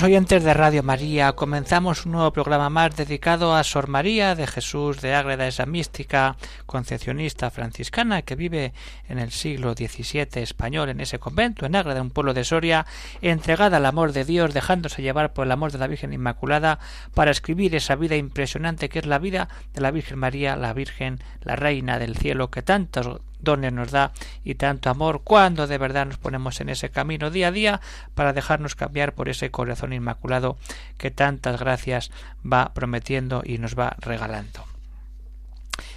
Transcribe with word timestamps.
Oyentes 0.00 0.42
de 0.42 0.54
Radio 0.54 0.82
María, 0.82 1.32
comenzamos 1.32 2.06
un 2.06 2.12
nuevo 2.12 2.32
programa 2.32 2.70
más 2.70 2.96
dedicado 2.96 3.54
a 3.54 3.62
Sor 3.62 3.88
María 3.88 4.34
de 4.34 4.46
Jesús 4.46 5.02
de 5.02 5.14
Ágreda, 5.14 5.46
esa 5.46 5.66
mística 5.66 6.36
concepcionista 6.64 7.50
franciscana 7.50 8.22
que 8.22 8.34
vive 8.34 8.72
en 9.10 9.18
el 9.18 9.32
siglo 9.32 9.74
XVII 9.74 10.42
español 10.42 10.88
en 10.88 11.00
ese 11.00 11.18
convento, 11.18 11.66
en 11.66 11.76
Ágreda, 11.76 12.00
un 12.00 12.10
pueblo 12.10 12.32
de 12.32 12.42
Soria, 12.42 12.86
entregada 13.20 13.76
al 13.76 13.86
amor 13.86 14.12
de 14.12 14.24
Dios, 14.24 14.54
dejándose 14.54 15.02
llevar 15.02 15.34
por 15.34 15.44
el 15.44 15.52
amor 15.52 15.72
de 15.72 15.78
la 15.78 15.88
Virgen 15.88 16.14
Inmaculada 16.14 16.78
para 17.12 17.30
escribir 17.30 17.74
esa 17.74 17.94
vida 17.94 18.16
impresionante 18.16 18.88
que 18.88 19.00
es 19.00 19.06
la 19.06 19.18
vida 19.18 19.48
de 19.74 19.82
la 19.82 19.90
Virgen 19.90 20.18
María, 20.18 20.56
la 20.56 20.72
Virgen, 20.72 21.20
la 21.42 21.54
Reina 21.54 21.98
del 21.98 22.16
Cielo, 22.16 22.50
que 22.50 22.62
tantos 22.62 23.20
dones 23.42 23.72
nos 23.72 23.90
da 23.90 24.12
y 24.44 24.54
tanto 24.54 24.90
amor 24.90 25.22
cuando 25.22 25.66
de 25.66 25.78
verdad 25.78 26.06
nos 26.06 26.18
ponemos 26.18 26.60
en 26.60 26.68
ese 26.68 26.90
camino 26.90 27.30
día 27.30 27.48
a 27.48 27.52
día 27.52 27.80
para 28.14 28.32
dejarnos 28.32 28.74
cambiar 28.74 29.14
por 29.14 29.28
ese 29.28 29.50
corazón 29.50 29.92
inmaculado 29.92 30.56
que 30.98 31.10
tantas 31.10 31.60
gracias 31.60 32.10
va 32.50 32.72
prometiendo 32.74 33.42
y 33.44 33.58
nos 33.58 33.78
va 33.78 33.96
regalando. 33.98 34.64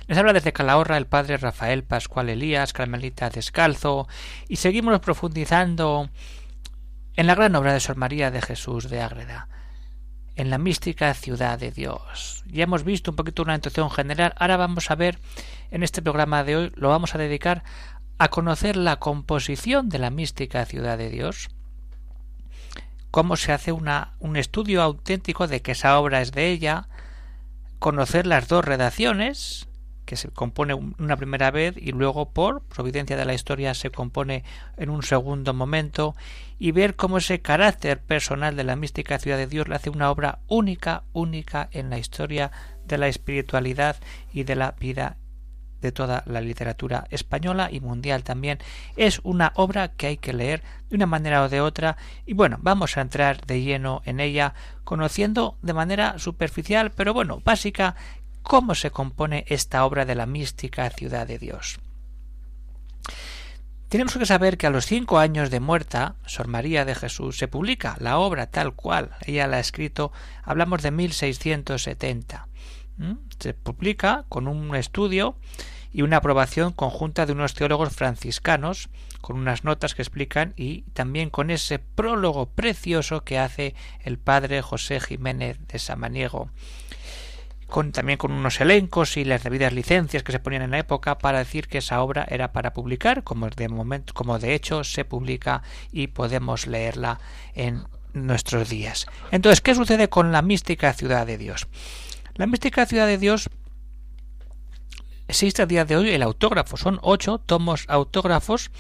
Les 0.08 0.17
habla 0.17 0.33
desde 0.33 0.53
Calahorra 0.53 0.97
el 0.97 1.08
padre 1.08 1.38
Rafael 1.38 1.83
Pascual 1.83 2.30
Elías, 2.30 2.73
Carmelita 2.73 3.30
Descalzo, 3.30 4.08
y 4.48 4.58
seguimos 4.58 5.00
profundizando 5.00 6.09
en 7.16 7.27
la 7.27 7.36
gran 7.36 7.55
obra 7.55 7.73
de 7.73 7.80
Sor 7.80 7.95
María 7.95 8.30
de 8.30 8.42
Jesús 8.42 8.89
de 8.89 9.02
Ágreda 9.02 9.48
en 10.36 10.50
la 10.50 10.58
mística 10.58 11.14
ciudad 11.14 11.59
de 11.59 11.72
Dios. 11.72 12.44
Ya 12.47 12.64
hemos 12.64 12.83
visto 12.83 13.11
un 13.11 13.17
poquito 13.17 13.44
una 13.44 13.55
introducción 13.55 13.89
general, 13.89 14.33
ahora 14.38 14.58
vamos 14.58 14.92
a 14.92 14.95
ver 14.95 15.19
en 15.72 15.83
este 15.83 16.02
programa 16.02 16.44
de 16.44 16.55
hoy, 16.55 16.72
lo 16.75 16.89
vamos 16.89 17.16
a 17.16 17.17
dedicar 17.17 17.64
a 18.17 18.30
conocer 18.30 18.75
la 18.75 18.97
composición 18.97 19.89
de 19.89 20.00
la 20.00 20.09
mística 20.09 20.66
ciudad 20.66 20.97
de 20.97 21.09
Dios, 21.09 21.50
cómo 23.11 23.38
se 23.38 23.53
hace 23.53 23.72
una, 23.72 24.14
un 24.19 24.36
estudio 24.36 24.81
auténtico 24.81 25.47
de 25.47 25.61
que 25.61 25.72
esa 25.72 26.00
obra 26.00 26.22
es 26.22 26.31
de 26.31 26.49
ella, 26.49 26.88
conocer 27.80 28.25
las 28.25 28.47
dos 28.47 28.66
redacciones, 28.66 29.67
que 30.06 30.16
se 30.16 30.30
compone 30.30 30.73
una 30.73 31.17
primera 31.17 31.52
vez 31.52 31.75
y 31.78 31.92
luego 31.92 32.30
por 32.30 32.61
providencia 32.61 33.17
de 33.17 33.25
la 33.25 33.34
historia 33.34 33.73
se 33.73 33.89
compone 33.89 34.44
en 34.78 34.89
un 34.89 35.03
segundo 35.03 35.53
momento 35.53 36.16
y 36.59 36.72
ver 36.72 36.95
cómo 36.95 37.17
ese 37.17 37.42
carácter 37.42 38.00
personal 38.00 38.56
de 38.56 38.64
la 38.64 38.76
mística 38.76 39.20
ciudad 39.20 39.38
de 39.38 39.48
Dios 39.48 39.67
le 39.67 39.76
hace 39.76 39.89
una 39.89 40.09
obra 40.11 40.39
única, 40.48 41.03
única 41.14 41.67
en 41.72 41.89
la 41.89 41.98
historia 41.98 42.52
de 42.86 42.98
la 42.98 43.08
espiritualidad 43.08 43.98
y 44.31 44.44
de 44.44 44.56
la 44.56 44.72
vida 44.80 45.17
de 45.81 45.92
toda 45.92 46.23
la 46.26 46.42
literatura 46.42 47.06
española 47.11 47.70
y 47.72 47.80
mundial 47.80 48.23
también. 48.23 48.58
Es 48.95 49.20
una 49.23 49.52
obra 49.56 49.89
que 49.89 50.08
hay 50.08 50.17
que 50.17 50.33
leer 50.33 50.64
de 50.89 50.95
una 50.95 51.06
manera 51.06 51.44
o 51.44 51.50
de 51.50 51.61
otra 51.61 51.98
y 52.26 52.33
bueno, 52.33 52.58
vamos 52.61 52.98
a 52.98 53.02
entrar 53.02 53.45
de 53.45 53.61
lleno 53.61 54.02
en 54.05 54.20
ella 54.20 54.54
conociendo 54.83 55.58
de 55.61 55.73
manera 55.73 56.17
superficial 56.17 56.92
pero 56.92 57.14
bueno, 57.14 57.42
básica 57.43 57.95
cómo 58.45 58.76
se 58.76 58.92
compone 58.92 59.44
esta 59.48 59.83
obra 59.86 60.06
de 60.06 60.14
la 60.14 60.28
mística 60.28 60.89
ciudad 60.92 61.28
de 61.28 61.39
Dios. 61.39 61.80
Tenemos 63.89 64.16
que 64.17 64.26
saber 64.26 64.58
que 64.58 64.67
a 64.67 64.70
los 64.70 64.86
cinco 64.86 65.17
años 65.17 65.50
de 65.50 65.60
muerta, 65.60 66.16
Sor 66.28 66.48
María 66.48 66.86
de 66.86 66.95
Jesús 66.95 67.38
se 67.38 67.48
publica 67.48 67.98
la 68.00 68.20
obra 68.20 68.48
tal 68.48 68.73
cual 68.73 69.11
ella 69.26 69.48
la 69.48 69.58
ha 69.58 69.60
escrito, 69.60 70.11
hablamos 70.44 70.84
de 70.84 70.92
1670. 70.92 72.48
Se 73.39 73.54
publica 73.54 74.26
con 74.30 74.48
un 74.48 74.76
estudio 74.76 75.38
y 75.92 76.04
una 76.04 76.17
aprobación 76.17 76.72
conjunta 76.72 77.26
de 77.26 77.32
unos 77.32 77.55
teólogos 77.55 77.94
franciscanos, 77.94 78.89
con 79.22 79.38
unas 79.38 79.64
notas 79.64 79.95
que 79.95 80.04
explican 80.04 80.54
y 80.55 80.82
también 80.94 81.30
con 81.32 81.50
ese 81.50 81.80
prólogo 81.80 82.48
precioso 82.48 83.23
que 83.23 83.39
hace 83.39 83.73
el 84.04 84.20
padre 84.20 84.61
José 84.61 85.00
Jiménez 85.00 85.58
de 85.67 85.80
Samaniego 85.80 86.52
con, 87.67 87.92
también 87.92 88.17
con 88.17 88.31
unos 88.31 88.61
elencos 88.61 89.17
y 89.17 89.26
las 89.26 89.43
debidas 89.43 89.73
licencias 89.73 90.23
que 90.23 90.31
se 90.31 90.39
ponían 90.39 90.61
en 90.61 90.71
la 90.71 90.80
época 90.80 91.17
para 91.17 91.39
decir 91.39 91.67
que 91.67 91.80
esa 91.80 92.02
obra 92.02 92.26
era 92.30 92.52
para 92.52 92.73
publicar, 92.73 93.23
como 93.23 93.49
de 93.49 93.70
momento, 93.70 94.14
como 94.14 94.39
de 94.39 94.53
hecho 94.53 94.83
se 94.83 95.05
publica 95.05 95.64
y 95.92 96.08
podemos 96.08 96.67
leerla 96.67 97.20
en 97.54 97.83
nuestros 98.14 98.70
días. 98.70 99.08
Entonces, 99.31 99.61
¿qué 99.61 99.75
sucede 99.75 100.09
con 100.09 100.31
la 100.31 100.42
mística 100.42 100.93
ciudad 100.93 101.25
de 101.25 101.37
Dios? 101.37 101.67
La 102.36 102.48
mística 102.48 102.86
ciudad 102.86 103.08
de 103.08 103.17
Dios 103.17 103.49
existe 105.27 105.61
a 105.61 105.65
día 105.65 105.86
de 105.86 105.98
hoy 105.98 106.11
el 106.11 106.21
autógrafo, 106.21 106.77
son 106.77 106.99
ocho 107.02 107.39
tomos 107.39 107.86
autógrafos 107.87 108.71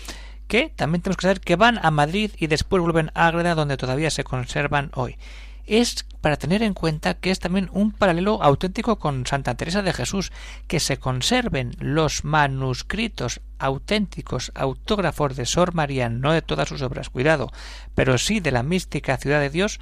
que 0.47 0.69
también 0.75 1.01
tenemos 1.01 1.17
que 1.17 1.23
saber 1.23 1.39
que 1.39 1.55
van 1.55 1.79
a 1.81 1.89
Madrid 1.89 2.31
y 2.37 2.47
después 2.47 2.81
vuelven 2.81 3.11
a 3.15 3.27
Ágreda 3.27 3.55
donde 3.55 3.77
todavía 3.77 4.11
se 4.11 4.23
conservan 4.23 4.91
hoy 4.93 5.17
es 5.65 6.05
para 6.21 6.37
tener 6.37 6.63
en 6.63 6.73
cuenta 6.73 7.13
que 7.13 7.29
es 7.31 7.39
también 7.39 7.69
un 7.71 7.91
paralelo 7.91 8.41
auténtico 8.41 8.97
con 8.97 9.27
Santa 9.27 9.55
Teresa 9.55 9.81
de 9.81 9.93
Jesús, 9.93 10.31
que 10.67 10.79
se 10.79 10.97
conserven 10.97 11.75
los 11.79 12.23
manuscritos 12.23 13.41
auténticos 13.59 14.51
autógrafos 14.55 15.35
de 15.35 15.45
Sor 15.45 15.73
María, 15.73 16.09
no 16.09 16.31
de 16.31 16.41
todas 16.41 16.69
sus 16.69 16.81
obras, 16.81 17.09
cuidado, 17.09 17.51
pero 17.93 18.17
sí 18.17 18.39
de 18.39 18.51
la 18.51 18.63
mística 18.63 19.17
ciudad 19.17 19.39
de 19.39 19.49
Dios, 19.49 19.79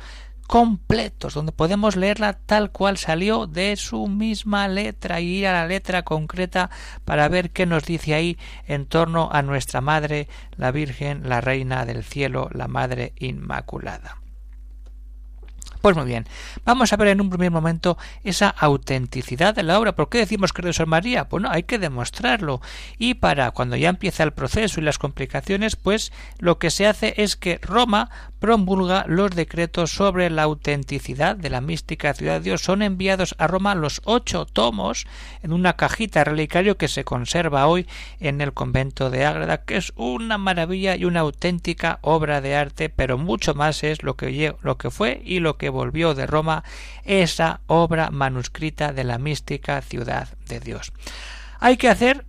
completos, 0.48 1.34
donde 1.34 1.52
podemos 1.52 1.96
leerla 1.96 2.34
tal 2.34 2.72
cual 2.72 2.98
salió 2.98 3.48
de 3.48 3.76
su 3.78 4.08
misma 4.08 4.68
letra 4.68 5.22
y 5.22 5.38
ir 5.38 5.48
a 5.48 5.54
la 5.54 5.68
letra 5.68 6.04
concreta 6.04 6.70
para 7.06 7.30
ver 7.30 7.52
qué 7.52 7.66
nos 7.66 7.86
dice 7.86 8.14
ahí 8.14 8.38
en 8.68 8.86
torno 8.86 9.30
a 9.32 9.42
nuestra 9.42 9.82
Madre, 9.82 10.28
la 10.58 10.72
Virgen, 10.72 11.30
la 11.30 11.42
Reina 11.42 11.86
del 11.86 12.04
Cielo, 12.04 12.50
la 12.54 12.68
Madre 12.68 13.14
Inmaculada. 13.18 14.23
Pues 15.84 15.98
muy 15.98 16.06
bien, 16.06 16.26
vamos 16.64 16.94
a 16.94 16.96
ver 16.96 17.10
en 17.10 17.20
un 17.20 17.30
primer 17.30 17.52
momento 17.52 17.98
esa 18.24 18.48
autenticidad 18.48 19.54
de 19.54 19.64
la 19.64 19.78
obra. 19.78 19.98
¿Por 19.98 20.08
qué 20.08 20.20
decimos 20.20 20.54
que 20.54 20.62
es 20.62 20.68
de 20.68 20.72
Sor 20.72 20.88
María? 20.88 21.26
Bueno, 21.26 21.50
hay 21.52 21.64
que 21.64 21.78
demostrarlo. 21.78 22.62
Y 22.98 23.16
para 23.16 23.52
cuando 23.52 23.76
ya 23.76 23.90
empieza 23.90 24.24
el 24.24 24.32
proceso 24.32 24.80
y 24.80 24.84
las 24.86 24.98
complicaciones, 24.98 25.76
pues 25.76 26.14
lo 26.40 26.58
que 26.58 26.72
se 26.72 26.88
hace 26.88 27.16
es 27.18 27.36
que 27.36 27.60
Roma 27.62 28.10
promulga 28.44 29.06
los 29.08 29.32
decretos 29.32 29.92
sobre 29.92 30.30
la 30.30 30.44
autenticidad 30.44 31.38
de 31.38 31.50
la 31.50 31.62
mística 31.62 32.14
ciudad 32.14 32.40
de 32.40 32.50
Dios. 32.50 32.62
Son 32.62 32.82
enviados 32.82 33.36
a 33.38 33.48
Roma 33.48 33.74
los 33.74 34.02
ocho 34.04 34.46
tomos 34.46 35.08
en 35.44 35.54
una 35.54 35.78
cajita 35.78 36.26
relicario 36.26 36.76
que 36.76 36.90
se 36.90 37.06
conserva 37.06 37.68
hoy 37.68 37.88
en 38.20 38.42
el 38.42 38.52
convento 38.52 39.10
de 39.10 39.26
Ágreda, 39.26 39.64
que 39.64 39.78
es 39.78 39.94
una 39.96 40.38
maravilla 40.38 40.98
y 40.98 41.06
una 41.06 41.22
auténtica 41.22 42.00
obra 42.02 42.42
de 42.42 42.58
arte, 42.58 42.90
pero 42.90 43.18
mucho 43.18 43.54
más 43.54 43.82
es 43.82 44.04
lo 44.04 44.18
que, 44.18 44.54
lo 44.62 44.78
que 44.78 44.92
fue 44.92 45.22
y 45.24 45.40
lo 45.40 45.56
que 45.56 45.70
volvió 45.70 46.14
de 46.14 46.28
Roma 46.28 46.66
esa 47.06 47.62
obra 47.68 48.12
manuscrita 48.12 48.92
de 48.92 49.06
la 49.06 49.20
mística 49.20 49.82
ciudad 49.82 50.28
de 50.50 50.60
Dios. 50.60 50.92
Hay 51.62 51.78
que 51.78 51.88
hacer 51.88 52.26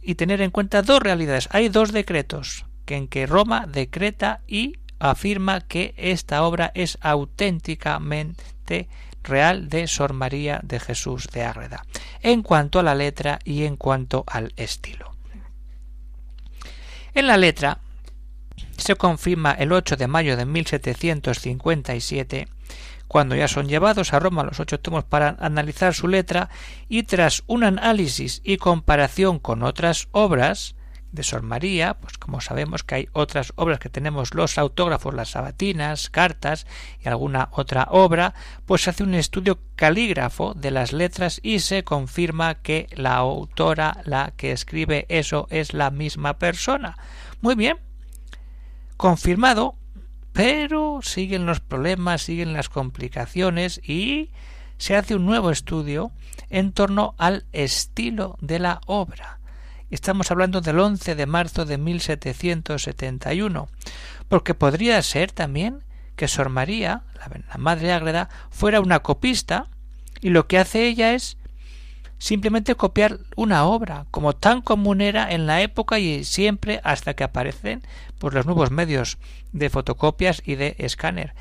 y 0.00 0.14
tener 0.14 0.40
en 0.40 0.50
cuenta 0.50 0.80
dos 0.80 1.00
realidades. 1.00 1.50
Hay 1.52 1.68
dos 1.68 1.92
decretos 1.92 2.64
que 2.86 2.96
en 2.96 3.08
que 3.08 3.26
Roma 3.26 3.66
decreta 3.66 4.40
y 4.46 4.76
afirma 4.98 5.60
que 5.60 5.94
esta 5.96 6.42
obra 6.44 6.72
es 6.74 6.98
auténticamente 7.00 8.88
real 9.22 9.68
de 9.68 9.86
Sor 9.86 10.12
María 10.12 10.60
de 10.62 10.80
Jesús 10.80 11.28
de 11.32 11.44
Ágreda, 11.44 11.84
en 12.20 12.42
cuanto 12.42 12.78
a 12.78 12.82
la 12.82 12.94
letra 12.94 13.38
y 13.44 13.64
en 13.64 13.76
cuanto 13.76 14.24
al 14.26 14.52
estilo. 14.56 15.14
En 17.14 17.26
la 17.26 17.36
letra 17.36 17.80
se 18.76 18.96
confirma 18.96 19.52
el 19.52 19.72
8 19.72 19.96
de 19.96 20.08
mayo 20.08 20.36
de 20.36 20.46
1757 20.46 22.48
cuando 23.08 23.36
ya 23.36 23.48
son 23.48 23.68
llevados 23.68 24.12
a 24.12 24.18
Roma 24.18 24.42
los 24.42 24.60
ocho 24.60 24.80
tomos 24.80 25.04
para 25.04 25.36
analizar 25.38 25.94
su 25.94 26.08
letra 26.08 26.48
y 26.88 27.04
tras 27.04 27.44
un 27.46 27.62
análisis 27.62 28.40
y 28.42 28.56
comparación 28.56 29.38
con 29.38 29.62
otras 29.62 30.08
obras 30.10 30.74
de 31.14 31.22
Sor 31.22 31.42
María, 31.42 31.94
pues 31.94 32.18
como 32.18 32.40
sabemos 32.40 32.82
que 32.82 32.94
hay 32.96 33.08
otras 33.12 33.52
obras 33.56 33.78
que 33.78 33.88
tenemos 33.88 34.34
los 34.34 34.58
autógrafos, 34.58 35.14
las 35.14 35.30
sabatinas, 35.30 36.10
cartas 36.10 36.66
y 37.02 37.08
alguna 37.08 37.48
otra 37.52 37.86
obra, 37.90 38.34
pues 38.66 38.82
se 38.82 38.90
hace 38.90 39.04
un 39.04 39.14
estudio 39.14 39.60
calígrafo 39.76 40.54
de 40.54 40.70
las 40.70 40.92
letras 40.92 41.40
y 41.42 41.60
se 41.60 41.84
confirma 41.84 42.56
que 42.56 42.88
la 42.96 43.14
autora, 43.14 44.02
la 44.04 44.32
que 44.36 44.52
escribe 44.52 45.06
eso, 45.08 45.46
es 45.50 45.72
la 45.72 45.90
misma 45.90 46.38
persona. 46.38 46.96
Muy 47.40 47.54
bien, 47.54 47.78
confirmado, 48.96 49.76
pero 50.32 51.00
siguen 51.02 51.46
los 51.46 51.60
problemas, 51.60 52.22
siguen 52.22 52.52
las 52.52 52.68
complicaciones 52.68 53.80
y 53.88 54.30
se 54.78 54.96
hace 54.96 55.14
un 55.14 55.26
nuevo 55.26 55.50
estudio 55.50 56.10
en 56.50 56.72
torno 56.72 57.14
al 57.18 57.46
estilo 57.52 58.36
de 58.40 58.58
la 58.58 58.80
obra. 58.86 59.38
Estamos 59.90 60.30
hablando 60.30 60.60
del 60.60 60.80
11 60.80 61.14
de 61.14 61.26
marzo 61.26 61.66
de 61.66 61.78
1771, 61.78 63.68
porque 64.28 64.54
podría 64.54 65.00
ser 65.02 65.30
también 65.30 65.80
que 66.16 66.26
Sor 66.28 66.48
María, 66.48 67.02
la 67.48 67.58
Madre 67.58 67.92
Ágreda, 67.92 68.28
fuera 68.50 68.80
una 68.80 69.00
copista 69.00 69.66
y 70.20 70.30
lo 70.30 70.46
que 70.46 70.58
hace 70.58 70.86
ella 70.86 71.12
es 71.12 71.36
simplemente 72.18 72.74
copiar 72.74 73.18
una 73.36 73.64
obra, 73.64 74.06
como 74.10 74.32
tan 74.32 74.62
común 74.62 75.00
era 75.00 75.30
en 75.30 75.46
la 75.46 75.60
época 75.60 75.98
y 75.98 76.24
siempre 76.24 76.80
hasta 76.82 77.14
que 77.14 77.24
aparecen 77.24 77.82
pues, 78.18 78.32
los 78.32 78.46
nuevos 78.46 78.70
medios 78.70 79.18
de 79.52 79.68
fotocopias 79.68 80.42
y 80.44 80.54
de 80.54 80.76
escáner 80.78 81.34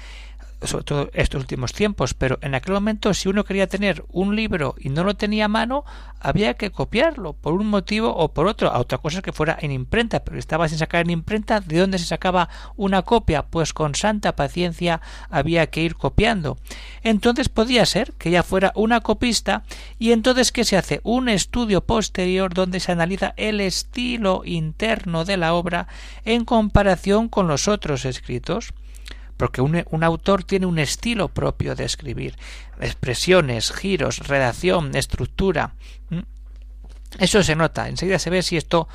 sobre 0.66 0.84
todo 0.84 1.10
estos 1.14 1.42
últimos 1.42 1.74
tiempos, 1.74 2.14
pero 2.14 2.40
en 2.42 2.56
aquel 2.56 2.74
momento 2.74 3.14
si 3.14 3.30
uno 3.30 3.44
quería 3.44 3.68
tener 3.68 4.04
un 4.10 4.36
libro 4.36 4.76
y 4.80 4.90
no 4.90 5.04
lo 5.04 5.16
tenía 5.16 5.46
a 5.46 5.50
mano, 5.50 5.84
había 6.20 6.54
que 6.54 6.72
copiarlo 6.72 7.34
por 7.34 7.54
un 7.54 7.68
motivo 7.68 8.16
o 8.16 8.34
por 8.34 8.48
otro. 8.48 8.72
A 8.72 8.80
otra 8.80 8.98
cosa 8.98 9.22
que 9.22 9.34
fuera 9.34 9.58
en 9.60 9.72
imprenta, 9.72 10.24
pero 10.24 10.40
estaba 10.40 10.70
sin 10.70 10.78
sacar 10.78 11.02
en 11.02 11.12
imprenta. 11.12 11.60
¿De 11.60 11.80
dónde 11.80 12.00
se 12.00 12.06
sacaba 12.06 12.50
una 12.78 13.02
copia? 13.02 13.44
Pues 13.44 13.74
con 13.74 13.94
santa 13.94 14.36
paciencia 14.36 15.02
había 15.30 15.68
que 15.68 15.82
ir 15.82 15.96
copiando. 15.96 16.58
Entonces 17.04 17.50
podía 17.50 17.86
ser 17.86 18.14
que 18.14 18.32
ya 18.32 18.44
fuera 18.44 18.72
una 18.76 19.02
copista 19.02 19.64
y 20.00 20.14
entonces 20.14 20.52
¿qué 20.52 20.64
se 20.64 20.78
hace? 20.78 21.02
Un 21.04 21.28
estudio 21.28 21.82
posterior 21.82 22.54
donde 22.54 22.80
se 22.80 22.94
analiza 22.94 23.34
el 23.36 23.60
estilo 23.60 24.44
interno 24.46 25.26
de 25.26 25.38
la 25.38 25.54
obra 25.54 25.88
en 26.24 26.46
comparación 26.46 27.28
con 27.28 27.48
los 27.48 27.68
otros 27.68 28.06
escritos 28.06 28.74
porque 29.38 29.62
un, 29.62 30.04
autor 30.04 30.44
tiene 30.44 30.66
un 30.66 30.80
estilo 30.80 31.28
propio 31.28 31.76
de 31.76 31.86
escribir, 31.86 32.36
expresiones, 32.80 33.72
giros, 33.72 34.20
redacción, 34.28 34.96
estructura. 34.96 35.74
Eso 37.20 37.44
se 37.44 37.56
nota, 37.56 37.90
enseguida 37.90 38.20
se 38.20 38.30
ve 38.30 38.42
si 38.42 38.58
esto 38.58 38.88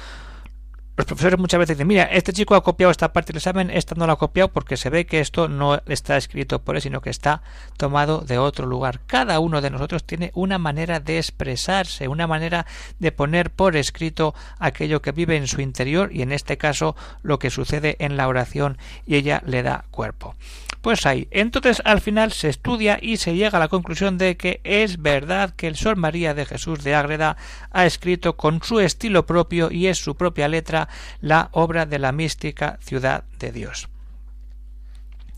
los 0.98 1.06
profesores 1.06 1.38
muchas 1.38 1.60
veces 1.60 1.76
dicen, 1.76 1.86
mira, 1.86 2.02
este 2.02 2.32
chico 2.32 2.56
ha 2.56 2.64
copiado 2.64 2.90
esta 2.90 3.12
parte 3.12 3.28
del 3.28 3.36
examen, 3.36 3.70
esta 3.70 3.94
no 3.94 4.04
la 4.04 4.14
ha 4.14 4.16
copiado 4.16 4.48
porque 4.48 4.76
se 4.76 4.90
ve 4.90 5.06
que 5.06 5.20
esto 5.20 5.46
no 5.46 5.80
está 5.86 6.16
escrito 6.16 6.58
por 6.58 6.74
él, 6.74 6.82
sino 6.82 7.00
que 7.00 7.08
está 7.08 7.40
tomado 7.76 8.22
de 8.22 8.38
otro 8.38 8.66
lugar. 8.66 8.98
Cada 9.06 9.38
uno 9.38 9.60
de 9.60 9.70
nosotros 9.70 10.02
tiene 10.02 10.32
una 10.34 10.58
manera 10.58 10.98
de 10.98 11.18
expresarse, 11.18 12.08
una 12.08 12.26
manera 12.26 12.66
de 12.98 13.12
poner 13.12 13.50
por 13.50 13.76
escrito 13.76 14.34
aquello 14.58 15.00
que 15.00 15.12
vive 15.12 15.36
en 15.36 15.46
su 15.46 15.60
interior 15.60 16.10
y 16.12 16.22
en 16.22 16.32
este 16.32 16.58
caso 16.58 16.96
lo 17.22 17.38
que 17.38 17.50
sucede 17.50 17.94
en 18.00 18.16
la 18.16 18.26
oración 18.26 18.76
y 19.06 19.14
ella 19.14 19.40
le 19.46 19.62
da 19.62 19.84
cuerpo. 19.92 20.34
Pues 20.80 21.06
ahí. 21.06 21.28
Entonces 21.30 21.82
al 21.84 22.00
final 22.00 22.32
se 22.32 22.48
estudia 22.48 22.98
y 23.00 23.16
se 23.16 23.34
llega 23.34 23.58
a 23.58 23.60
la 23.60 23.68
conclusión 23.68 24.16
de 24.16 24.36
que 24.36 24.60
es 24.64 25.02
verdad 25.02 25.54
que 25.54 25.66
el 25.66 25.76
Sol 25.76 25.96
María 25.96 26.34
de 26.34 26.46
Jesús 26.46 26.84
de 26.84 26.94
Ágreda 26.94 27.36
ha 27.70 27.84
escrito 27.84 28.36
con 28.36 28.62
su 28.62 28.80
estilo 28.80 29.26
propio 29.26 29.70
y 29.70 29.88
es 29.88 29.98
su 29.98 30.16
propia 30.16 30.48
letra 30.48 30.88
la 31.20 31.48
obra 31.52 31.84
de 31.84 31.98
la 31.98 32.12
mística 32.12 32.78
ciudad 32.80 33.24
de 33.38 33.50
Dios. 33.50 33.88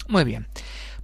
Muy 0.08 0.24
bien. 0.24 0.46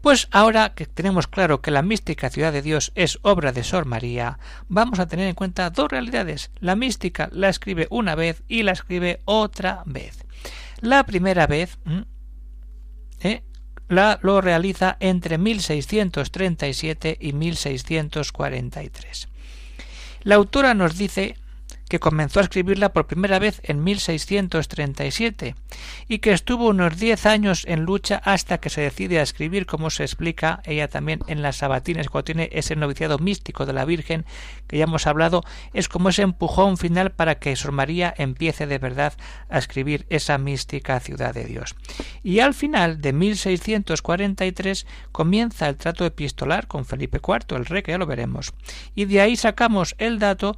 Pues 0.03 0.29
ahora 0.31 0.73
que 0.75 0.87
tenemos 0.87 1.27
claro 1.27 1.61
que 1.61 1.71
la 1.71 1.83
mística 1.83 2.31
ciudad 2.31 2.53
de 2.53 2.63
Dios 2.63 2.93
es 2.95 3.19
obra 3.23 3.51
de 3.53 3.65
Sor 3.65 3.87
María, 3.87 4.39
vamos 4.69 5.01
a 5.01 5.09
tener 5.09 5.27
en 5.27 5.35
cuenta 5.35 5.71
dos 5.71 5.91
realidades. 5.91 6.51
La 6.61 6.77
mística 6.77 7.29
la 7.33 7.49
escribe 7.49 7.89
una 7.91 8.15
vez 8.15 8.43
y 8.47 8.63
la 8.63 8.73
escribe 8.73 9.21
otra 9.25 9.83
vez. 9.87 10.25
La 10.81 11.05
primera 11.07 11.47
vez. 11.47 11.79
La, 13.89 14.19
lo 14.23 14.41
realiza 14.41 14.97
entre 15.01 15.39
1637 15.39 17.19
y 17.21 17.33
1643. 17.33 19.29
La 20.23 20.35
autora 20.35 20.75
nos 20.75 20.97
dice 20.99 21.37
que 21.89 22.01
comenzó 22.01 22.41
a 22.41 22.45
escribirla 22.45 22.93
por 22.93 23.07
primera 23.07 23.39
vez 23.39 23.61
en 23.65 23.85
1637 23.85 25.55
y 26.09 26.19
que 26.19 26.33
estuvo 26.33 26.69
unos 26.69 26.99
diez 26.99 27.27
años 27.27 27.65
en 27.67 27.85
lucha 27.85 28.21
hasta 28.25 28.59
que 28.59 28.71
se 28.71 28.81
decide 28.81 29.19
a 29.21 29.23
escribir, 29.23 29.67
como 29.67 29.91
se 29.91 30.03
explica 30.03 30.61
ella 30.65 30.89
también 30.89 31.21
en 31.27 31.43
las 31.43 31.57
sabatines, 31.57 32.09
cuando 32.09 32.25
tiene 32.25 32.49
ese 32.53 32.77
noviciado 32.77 33.19
místico 33.19 33.67
de 33.67 33.73
la 33.73 33.85
Virgen 33.85 34.25
que 34.67 34.79
ya 34.79 34.85
hemos 34.85 35.07
hablado, 35.07 35.45
es 35.73 35.89
como 35.89 36.09
ese 36.09 36.23
empujón 36.23 36.77
final 36.77 37.13
para 37.13 37.37
que 37.37 37.55
Sor 37.57 37.73
María 37.73 38.13
empiece 38.17 38.67
de 38.67 38.79
verdad 38.79 39.15
a 39.49 39.59
escribir 39.59 40.07
esa 40.11 40.39
mística 40.39 40.99
ciudad 41.01 41.35
de 41.35 41.45
Dios. 41.45 41.77
Y 42.23 42.41
al 42.41 42.55
final 42.55 43.01
de 43.01 43.13
1643 43.13 44.87
comienza 45.13 45.69
el 45.69 45.77
trato 45.77 46.05
epistolar 46.05 46.67
con 46.67 46.85
Felipe 46.85 47.21
IV, 47.27 47.57
el 47.57 47.67
rey, 47.67 47.83
que 47.83 47.93
ya 47.93 47.99
lo 47.99 48.07
veremos. 48.07 48.53
Y 48.95 49.05
de 49.05 49.21
ahí 49.21 49.37
sacamos 49.37 49.95
el 49.99 50.19
dato 50.19 50.57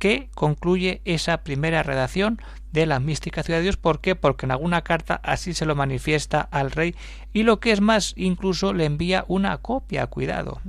que 0.00 0.30
concluye 0.34 1.02
esa 1.04 1.44
primera 1.44 1.84
redacción 1.84 2.40
de 2.72 2.86
la 2.86 2.98
mística 2.98 3.42
ciudad 3.42 3.60
de 3.60 3.64
Dios. 3.64 3.76
¿Por 3.76 4.00
qué? 4.00 4.16
Porque 4.16 4.46
en 4.46 4.50
alguna 4.50 4.82
carta 4.82 5.20
así 5.22 5.52
se 5.52 5.66
lo 5.66 5.76
manifiesta 5.76 6.40
al 6.40 6.70
rey 6.72 6.96
y 7.32 7.44
lo 7.44 7.60
que 7.60 7.70
es 7.70 7.80
más, 7.80 8.14
incluso 8.16 8.72
le 8.72 8.86
envía 8.86 9.24
una 9.28 9.58
copia, 9.58 10.06
cuidado, 10.06 10.60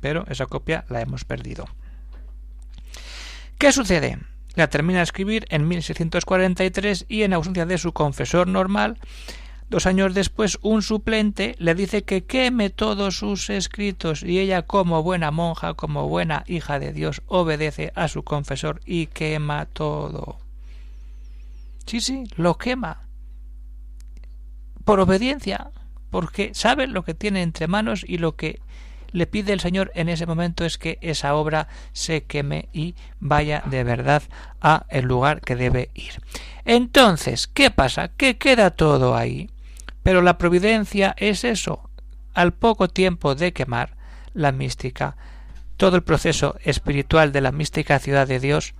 pero 0.00 0.26
esa 0.28 0.46
copia 0.46 0.84
la 0.88 1.00
hemos 1.00 1.24
perdido. 1.24 1.64
¿Qué 3.58 3.72
sucede? 3.72 4.18
La 4.54 4.68
termina 4.68 4.98
de 4.98 5.04
escribir 5.04 5.46
en 5.48 5.66
1643 5.66 7.06
y 7.08 7.22
en 7.22 7.32
ausencia 7.32 7.66
de 7.66 7.78
su 7.78 7.92
confesor 7.92 8.46
normal, 8.46 8.98
Dos 9.70 9.86
años 9.86 10.14
después, 10.14 10.58
un 10.62 10.82
suplente 10.82 11.56
le 11.58 11.74
dice 11.74 12.04
que 12.04 12.24
queme 12.24 12.70
todos 12.70 13.16
sus 13.18 13.50
escritos 13.50 14.22
y 14.22 14.38
ella, 14.38 14.62
como 14.62 15.02
buena 15.02 15.30
monja, 15.30 15.74
como 15.74 16.08
buena 16.08 16.44
hija 16.46 16.78
de 16.78 16.92
Dios, 16.92 17.22
obedece 17.26 17.92
a 17.94 18.08
su 18.08 18.22
confesor 18.22 18.80
y 18.84 19.06
quema 19.06 19.66
todo. 19.66 20.38
Sí, 21.86 22.00
sí, 22.00 22.24
lo 22.36 22.56
quema. 22.56 23.00
Por 24.84 25.00
obediencia, 25.00 25.70
porque 26.10 26.54
sabe 26.54 26.86
lo 26.86 27.04
que 27.04 27.14
tiene 27.14 27.42
entre 27.42 27.66
manos 27.66 28.04
y 28.06 28.18
lo 28.18 28.36
que 28.36 28.60
le 29.12 29.26
pide 29.26 29.52
el 29.52 29.60
Señor 29.60 29.92
en 29.94 30.08
ese 30.08 30.26
momento 30.26 30.64
es 30.64 30.76
que 30.76 30.98
esa 31.00 31.34
obra 31.36 31.68
se 31.92 32.24
queme 32.24 32.68
y 32.72 32.96
vaya 33.20 33.62
de 33.66 33.84
verdad 33.84 34.24
a 34.60 34.86
el 34.88 35.06
lugar 35.06 35.40
que 35.40 35.56
debe 35.56 35.90
ir. 35.94 36.20
Entonces, 36.64 37.46
¿qué 37.46 37.70
pasa? 37.70 38.08
¿Qué 38.08 38.38
queda 38.38 38.70
todo 38.70 39.16
ahí? 39.16 39.50
Pero 40.04 40.22
la 40.22 40.38
providencia 40.38 41.16
es 41.18 41.42
eso. 41.42 41.90
Al 42.34 42.52
poco 42.52 42.86
tiempo 42.88 43.34
de 43.34 43.52
quemar 43.52 43.96
la 44.34 44.52
mística, 44.52 45.16
todo 45.76 45.96
el 45.96 46.02
proceso 46.02 46.56
espiritual 46.62 47.32
de 47.32 47.40
la 47.40 47.50
mística 47.50 47.98
ciudad 47.98 48.28
de 48.28 48.38
Dios, 48.38 48.74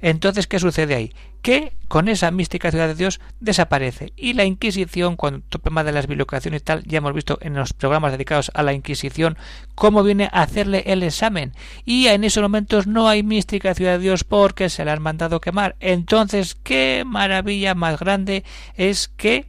entonces 0.00 0.46
¿qué 0.46 0.58
sucede 0.58 0.94
ahí? 0.94 1.12
Que 1.42 1.74
con 1.88 2.08
esa 2.08 2.30
mística 2.30 2.70
ciudad 2.70 2.88
de 2.88 2.94
Dios 2.94 3.20
desaparece. 3.40 4.12
Y 4.16 4.32
la 4.32 4.44
Inquisición, 4.44 5.16
cuando 5.16 5.44
el 5.52 5.60
tema 5.60 5.84
de 5.84 5.92
las 5.92 6.06
bibliocaciones 6.06 6.62
y 6.62 6.64
tal, 6.64 6.82
ya 6.84 6.98
hemos 6.98 7.12
visto 7.12 7.38
en 7.42 7.54
los 7.54 7.74
programas 7.74 8.12
dedicados 8.12 8.50
a 8.54 8.62
la 8.62 8.72
Inquisición 8.72 9.36
cómo 9.74 10.02
viene 10.02 10.30
a 10.32 10.42
hacerle 10.42 10.84
el 10.86 11.02
examen. 11.02 11.52
Y 11.84 12.06
en 12.06 12.24
esos 12.24 12.42
momentos 12.42 12.86
no 12.86 13.08
hay 13.08 13.22
mística 13.22 13.74
ciudad 13.74 13.92
de 13.92 14.04
Dios 14.04 14.24
porque 14.24 14.70
se 14.70 14.84
la 14.84 14.94
han 14.94 15.02
mandado 15.02 15.40
quemar. 15.42 15.76
Entonces, 15.80 16.56
qué 16.62 17.04
maravilla 17.06 17.74
más 17.74 17.98
grande 17.98 18.44
es 18.76 19.08
que 19.08 19.46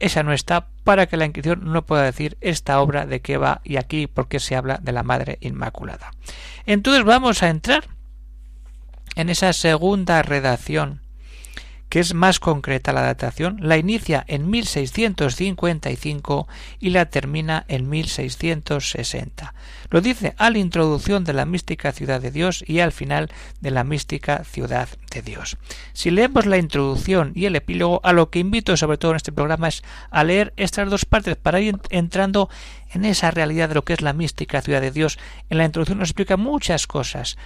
esa 0.00 0.22
no 0.22 0.32
está 0.32 0.68
para 0.82 1.06
que 1.06 1.16
la 1.16 1.26
Inquisición 1.26 1.72
no 1.72 1.86
pueda 1.86 2.02
decir 2.02 2.36
esta 2.40 2.80
obra 2.80 3.06
de 3.06 3.20
qué 3.20 3.36
va 3.36 3.60
y 3.64 3.76
aquí 3.76 4.06
porque 4.06 4.40
se 4.40 4.56
habla 4.56 4.78
de 4.82 4.92
la 4.92 5.02
Madre 5.02 5.38
Inmaculada. 5.40 6.12
Entonces 6.66 7.04
vamos 7.04 7.42
a 7.42 7.48
entrar 7.48 7.84
en 9.14 9.28
esa 9.28 9.52
segunda 9.52 10.22
redacción 10.22 11.02
que 11.90 12.00
es 12.00 12.14
más 12.14 12.40
concreta 12.40 12.92
la 12.92 13.02
datación, 13.02 13.58
la 13.60 13.76
inicia 13.76 14.24
en 14.28 14.48
1655 14.48 16.48
y 16.78 16.90
la 16.90 17.06
termina 17.06 17.64
en 17.68 17.90
1660. 17.90 19.54
Lo 19.90 20.00
dice 20.00 20.34
a 20.38 20.50
la 20.50 20.58
introducción 20.58 21.24
de 21.24 21.32
la 21.32 21.44
mística 21.44 21.90
ciudad 21.90 22.20
de 22.20 22.30
Dios 22.30 22.62
y 22.66 22.78
al 22.78 22.92
final 22.92 23.28
de 23.60 23.72
la 23.72 23.82
mística 23.82 24.44
ciudad 24.44 24.88
de 25.10 25.22
Dios. 25.22 25.58
Si 25.92 26.12
leemos 26.12 26.46
la 26.46 26.58
introducción 26.58 27.32
y 27.34 27.46
el 27.46 27.56
epílogo, 27.56 28.00
a 28.04 28.12
lo 28.12 28.30
que 28.30 28.38
invito 28.38 28.76
sobre 28.76 28.96
todo 28.96 29.10
en 29.10 29.16
este 29.16 29.32
programa 29.32 29.66
es 29.66 29.82
a 30.10 30.22
leer 30.22 30.54
estas 30.56 30.88
dos 30.88 31.04
partes 31.04 31.36
para 31.36 31.60
ir 31.60 31.76
entrando 31.90 32.48
en 32.92 33.04
esa 33.04 33.32
realidad 33.32 33.68
de 33.68 33.74
lo 33.74 33.84
que 33.84 33.94
es 33.94 34.00
la 34.00 34.12
mística 34.12 34.62
ciudad 34.62 34.80
de 34.80 34.92
Dios. 34.92 35.18
En 35.48 35.58
la 35.58 35.64
introducción 35.64 35.98
nos 35.98 36.10
explica 36.10 36.36
muchas 36.36 36.86
cosas 36.86 37.36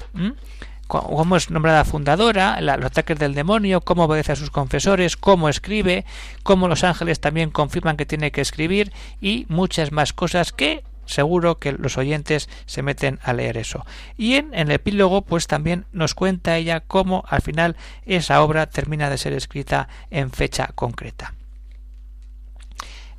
cómo 0.86 1.36
es 1.36 1.50
nombrada 1.50 1.84
fundadora, 1.84 2.60
los 2.60 2.84
ataques 2.84 3.18
del 3.18 3.34
demonio, 3.34 3.80
cómo 3.80 4.04
obedece 4.04 4.32
a 4.32 4.36
sus 4.36 4.50
confesores, 4.50 5.16
cómo 5.16 5.48
escribe, 5.48 6.04
cómo 6.42 6.68
los 6.68 6.84
ángeles 6.84 7.20
también 7.20 7.50
confirman 7.50 7.96
que 7.96 8.06
tiene 8.06 8.30
que 8.30 8.40
escribir 8.40 8.92
y 9.20 9.46
muchas 9.48 9.92
más 9.92 10.12
cosas 10.12 10.52
que 10.52 10.84
seguro 11.06 11.58
que 11.58 11.72
los 11.72 11.98
oyentes 11.98 12.48
se 12.66 12.82
meten 12.82 13.18
a 13.22 13.32
leer 13.32 13.56
eso. 13.56 13.84
Y 14.16 14.34
en, 14.34 14.54
el 14.54 14.70
epílogo, 14.70 15.22
pues 15.22 15.46
también 15.46 15.86
nos 15.92 16.14
cuenta 16.14 16.56
ella 16.56 16.80
cómo 16.80 17.24
al 17.28 17.42
final 17.42 17.76
esa 18.06 18.42
obra 18.42 18.66
termina 18.66 19.10
de 19.10 19.18
ser 19.18 19.32
escrita 19.32 19.88
en 20.10 20.30
fecha 20.30 20.70
concreta. 20.74 21.34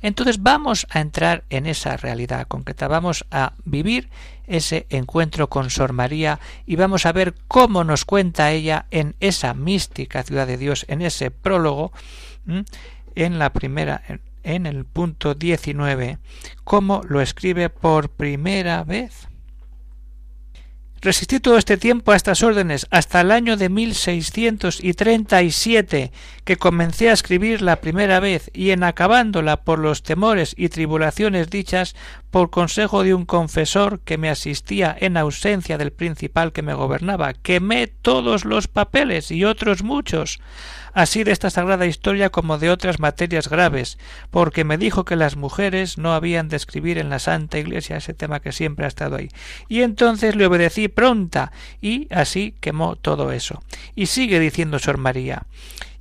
Entonces 0.02 0.42
vamos 0.42 0.86
a 0.90 1.00
entrar 1.00 1.44
en 1.50 1.66
esa 1.66 1.96
realidad 1.96 2.46
concreta, 2.46 2.88
vamos 2.88 3.24
a 3.30 3.52
vivir 3.64 4.08
ese 4.46 4.86
encuentro 4.90 5.48
con 5.48 5.70
Sor 5.70 5.92
María 5.92 6.38
y 6.66 6.76
vamos 6.76 7.06
a 7.06 7.12
ver 7.12 7.34
cómo 7.48 7.84
nos 7.84 8.04
cuenta 8.04 8.52
ella 8.52 8.86
en 8.90 9.14
esa 9.20 9.54
mística 9.54 10.22
ciudad 10.22 10.46
de 10.46 10.56
Dios, 10.56 10.84
en 10.88 11.02
ese 11.02 11.30
prólogo, 11.30 11.92
en 13.14 13.38
la 13.38 13.52
primera, 13.52 14.02
en 14.42 14.66
el 14.66 14.84
punto 14.84 15.34
19, 15.34 16.18
cómo 16.64 17.02
lo 17.08 17.20
escribe 17.20 17.70
por 17.70 18.10
primera 18.10 18.84
vez. 18.84 19.28
Resistí 21.02 21.40
todo 21.40 21.58
este 21.58 21.76
tiempo 21.76 22.12
a 22.12 22.16
estas 22.16 22.42
órdenes 22.42 22.86
hasta 22.90 23.20
el 23.20 23.30
año 23.30 23.58
de 23.58 23.68
1637, 23.68 26.10
que 26.44 26.56
comencé 26.56 27.10
a 27.10 27.12
escribir 27.12 27.60
la 27.60 27.76
primera 27.76 28.18
vez 28.18 28.50
y 28.54 28.70
en 28.70 28.82
acabándola 28.82 29.58
por 29.58 29.78
los 29.78 30.02
temores 30.02 30.54
y 30.56 30.70
tribulaciones 30.70 31.50
dichas 31.50 31.94
por 32.36 32.50
consejo 32.50 33.02
de 33.02 33.14
un 33.14 33.24
confesor 33.24 34.00
que 34.00 34.18
me 34.18 34.28
asistía 34.28 34.94
en 35.00 35.16
ausencia 35.16 35.78
del 35.78 35.90
principal 35.90 36.52
que 36.52 36.60
me 36.60 36.74
gobernaba, 36.74 37.32
quemé 37.32 37.86
todos 37.86 38.44
los 38.44 38.68
papeles 38.68 39.30
y 39.30 39.46
otros 39.46 39.82
muchos, 39.82 40.40
así 40.92 41.24
de 41.24 41.32
esta 41.32 41.48
sagrada 41.48 41.86
historia 41.86 42.28
como 42.28 42.58
de 42.58 42.68
otras 42.68 43.00
materias 43.00 43.48
graves, 43.48 43.96
porque 44.30 44.64
me 44.64 44.76
dijo 44.76 45.06
que 45.06 45.16
las 45.16 45.36
mujeres 45.36 45.96
no 45.96 46.12
habían 46.12 46.50
de 46.50 46.56
escribir 46.56 46.98
en 46.98 47.08
la 47.08 47.20
Santa 47.20 47.58
Iglesia 47.58 47.96
ese 47.96 48.12
tema 48.12 48.40
que 48.40 48.52
siempre 48.52 48.84
ha 48.84 48.88
estado 48.88 49.16
ahí. 49.16 49.30
Y 49.66 49.80
entonces 49.80 50.36
le 50.36 50.44
obedecí 50.44 50.88
pronta, 50.88 51.52
y 51.80 52.06
así 52.14 52.54
quemó 52.60 52.96
todo 52.96 53.32
eso. 53.32 53.62
Y 53.94 54.06
sigue 54.06 54.38
diciendo 54.40 54.78
Sor 54.78 54.98
María. 54.98 55.46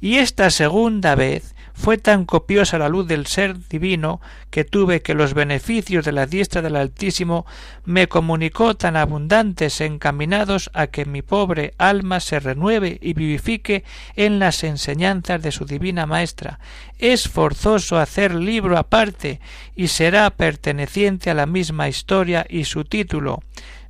Y 0.02 0.18
esta 0.18 0.50
segunda 0.50 1.16
vez 1.16 1.55
fue 1.76 1.98
tan 1.98 2.26
copiosa 2.26 2.80
la 2.80 2.88
luz 2.88 3.06
del 3.06 3.28
ser 3.28 3.68
divino 3.68 4.22
que 4.50 4.64
tuve 4.64 5.02
que 5.02 5.14
los 5.14 5.34
beneficios 5.34 6.06
de 6.06 6.14
la 6.14 6.26
diestra 6.26 6.62
del 6.62 6.78
Altísimo 6.78 7.46
me 7.84 8.08
comunicó 8.08 8.76
tan 8.76 8.96
abundantes 8.96 9.82
encaminados 9.82 10.72
a 10.74 10.88
que 10.88 11.06
mi 11.06 11.22
pobre 11.22 11.74
alma 11.78 12.22
se 12.22 12.40
renueve 12.40 12.98
y 13.02 13.14
vivifique 13.14 13.84
en 14.16 14.40
las 14.40 14.64
enseñanzas 14.64 15.42
de 15.42 15.52
su 15.52 15.66
divina 15.66 16.06
maestra. 16.06 16.60
Es 16.98 17.28
forzoso 17.28 18.00
hacer 18.00 18.34
libro 18.34 18.78
aparte 18.78 19.42
y 19.76 19.90
será 19.90 20.30
perteneciente 20.30 21.30
a 21.30 21.34
la 21.34 21.46
misma 21.46 21.90
historia 21.90 22.46
y 22.50 22.64
su 22.64 22.86
título 22.86 23.44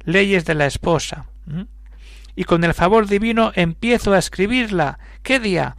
Leyes 0.04 0.44
de 0.46 0.56
la 0.56 0.66
esposa. 0.66 1.28
Y 2.36 2.44
con 2.46 2.64
el 2.64 2.74
favor 2.74 3.08
divino 3.08 3.52
empiezo 3.56 4.14
a 4.14 4.18
escribirla. 4.18 4.98
¿Qué 5.22 5.40
día? 5.40 5.76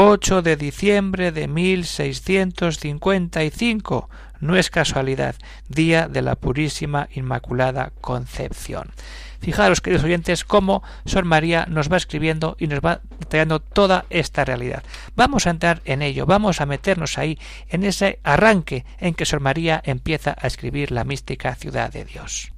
8 0.00 0.42
de 0.42 0.54
diciembre 0.54 1.32
de 1.32 1.48
1655. 1.48 4.08
No 4.38 4.54
es 4.54 4.70
casualidad, 4.70 5.34
día 5.68 6.06
de 6.06 6.22
la 6.22 6.36
Purísima 6.36 7.08
Inmaculada 7.12 7.90
Concepción. 8.00 8.92
Fijaros, 9.40 9.80
queridos 9.80 10.04
oyentes, 10.04 10.44
cómo 10.44 10.84
Sor 11.04 11.24
María 11.24 11.66
nos 11.68 11.90
va 11.90 11.96
escribiendo 11.96 12.54
y 12.60 12.68
nos 12.68 12.78
va 12.78 13.00
detallando 13.18 13.58
toda 13.58 14.04
esta 14.08 14.44
realidad. 14.44 14.84
Vamos 15.16 15.48
a 15.48 15.50
entrar 15.50 15.82
en 15.84 16.02
ello, 16.02 16.26
vamos 16.26 16.60
a 16.60 16.66
meternos 16.66 17.18
ahí, 17.18 17.36
en 17.68 17.82
ese 17.82 18.20
arranque 18.22 18.84
en 19.00 19.14
que 19.14 19.26
Sor 19.26 19.40
María 19.40 19.82
empieza 19.84 20.36
a 20.40 20.46
escribir 20.46 20.92
la 20.92 21.02
mística 21.02 21.56
ciudad 21.56 21.90
de 21.90 22.04
Dios. 22.04 22.52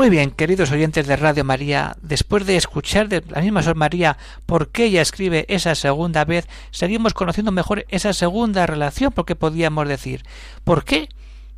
Muy 0.00 0.08
bien, 0.08 0.30
queridos 0.30 0.70
oyentes 0.70 1.06
de 1.06 1.14
Radio 1.14 1.44
María, 1.44 1.94
después 2.00 2.46
de 2.46 2.56
escuchar 2.56 3.10
de 3.10 3.22
la 3.28 3.42
misma 3.42 3.62
Sor 3.62 3.76
María 3.76 4.16
por 4.46 4.70
qué 4.70 4.84
ella 4.84 5.02
escribe 5.02 5.44
esa 5.50 5.74
segunda 5.74 6.24
vez, 6.24 6.48
seguimos 6.70 7.12
conociendo 7.12 7.52
mejor 7.52 7.84
esa 7.90 8.14
segunda 8.14 8.64
relación, 8.64 9.12
porque 9.12 9.36
podíamos 9.36 9.86
decir, 9.86 10.22
¿por 10.64 10.84
qué 10.84 11.10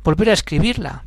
volver 0.03 0.29
a 0.29 0.33
escribirla? 0.33 1.05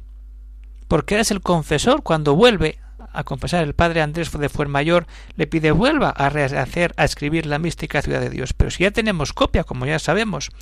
Porque 0.88 1.16
eres 1.16 1.30
el 1.30 1.42
confesor 1.42 2.02
cuando 2.02 2.34
vuelve 2.34 2.78
a 3.12 3.22
confesar 3.22 3.64
el 3.64 3.74
padre 3.74 4.00
Andrés 4.00 4.32
de 4.32 4.48
Fuenmayor, 4.48 5.06
le 5.36 5.46
pide 5.46 5.72
vuelva 5.72 6.08
a 6.08 6.30
rehacer, 6.30 6.94
a 6.96 7.04
escribir 7.04 7.44
la 7.44 7.58
mística 7.58 8.00
ciudad 8.00 8.20
de 8.20 8.30
Dios. 8.30 8.54
Pero 8.54 8.70
si 8.70 8.84
ya 8.84 8.92
tenemos 8.92 9.34
copia, 9.34 9.64
como 9.64 9.84
ya 9.84 9.98
sabemos, 9.98 10.52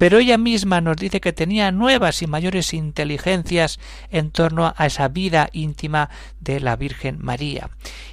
pero 0.00 0.16
ella 0.18 0.38
misma 0.38 0.80
nos 0.80 0.96
dice 0.96 1.20
que 1.20 1.34
tenía 1.34 1.70
nuevas 1.72 2.22
y 2.22 2.26
mayores 2.26 2.72
inteligencias 2.72 3.78
en 4.10 4.30
torno 4.30 4.72
a 4.74 4.86
esa 4.86 5.08
vida 5.08 5.50
íntima 5.52 6.08
de 6.40 6.58
la 6.58 6.74
Virgen 6.76 7.18
María. 7.20 7.68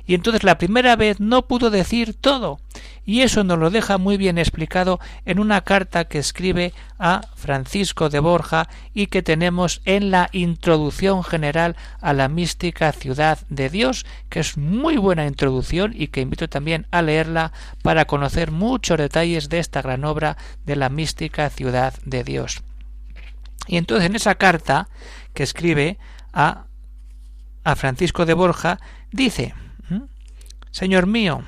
Y 0.06 0.14
entonces 0.14 0.44
la 0.44 0.58
primera 0.58 0.98
vez 0.98 1.22
no 1.22 1.48
pudo 1.48 1.70
decir 1.70 2.14
todo, 2.14 2.60
y 3.06 3.22
eso 3.22 3.44
nos 3.44 3.58
lo 3.58 3.70
deja 3.70 3.98
muy 3.98 4.18
bien 4.18 4.38
explicado 4.38 5.00
en 5.26 5.40
una 5.40 5.62
carta 5.62 6.06
que 6.06 6.20
escribe 6.20 6.74
a 7.00 7.22
Francisco 7.36 8.10
de 8.10 8.20
Borja 8.20 8.70
y 8.94 9.08
que 9.08 9.24
tenemos 9.24 9.82
en 9.86 10.12
la 10.12 10.30
introducción 10.32 11.24
general 11.24 11.76
a 12.02 12.14
la 12.14 12.28
mística 12.28 12.92
ciudad 12.92 13.40
de 13.50 13.70
Dios, 13.70 14.06
que 14.30 14.40
es 14.40 14.58
muy 14.58 14.98
buena 14.98 15.26
introducción 15.26 15.94
y 15.96 16.08
que 16.08 16.22
invito 16.22 16.50
también 16.50 16.88
a 16.92 17.02
leerla 17.02 17.52
para 17.82 18.06
conocer 18.06 18.52
muchos 18.52 18.98
detalles 18.98 19.50
de 19.50 19.60
esta 19.60 19.82
gran 19.82 20.04
obra 20.04 20.38
de 20.66 20.76
la 20.76 20.90
mística 20.90 21.50
ciudad 21.50 21.94
de 22.04 22.24
Dios. 22.24 22.64
Y 23.68 23.78
entonces 23.78 24.10
en 24.10 24.16
esa 24.16 24.36
carta 24.36 24.90
que 25.34 25.44
escribe 25.44 25.98
a, 26.34 26.66
a 27.64 27.76
Francisco 27.76 28.26
de 28.26 28.34
Borja 28.34 28.80
dice 29.12 29.54
Señor 30.78 31.08
mío, 31.08 31.44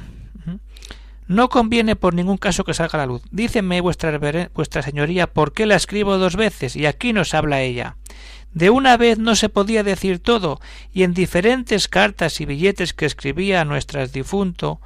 no 1.30 1.48
conviene 1.48 1.96
por 1.96 2.16
ningún 2.16 2.38
caso 2.38 2.64
que 2.64 2.74
salga 2.74 2.96
a 2.96 2.98
la 2.98 3.06
luz. 3.06 3.22
Díceme 3.30 3.82
vuestra, 3.82 4.82
señoría 4.82 5.28
por 5.28 5.54
qué 5.54 5.68
la 5.68 5.76
escribo 5.76 6.18
dos 6.18 6.36
veces, 6.36 6.76
y 6.76 6.88
aquí 6.88 7.14
nos 7.14 7.36
habla 7.36 7.62
ella. 7.62 7.98
De 8.52 8.72
una 8.72 8.98
vez 8.98 9.20
no 9.20 9.36
se 9.36 9.48
podía 9.48 9.84
decir 9.84 10.18
todo, 10.18 10.60
y 10.92 11.04
en 11.04 11.14
diferentes 11.14 11.88
cartas 11.88 12.42
y 12.42 12.46
billetes 12.46 12.96
que 12.96 13.06
escribía 13.06 13.62
a 13.62 13.66
nuestras 13.66 14.12
difunto, 14.12 14.82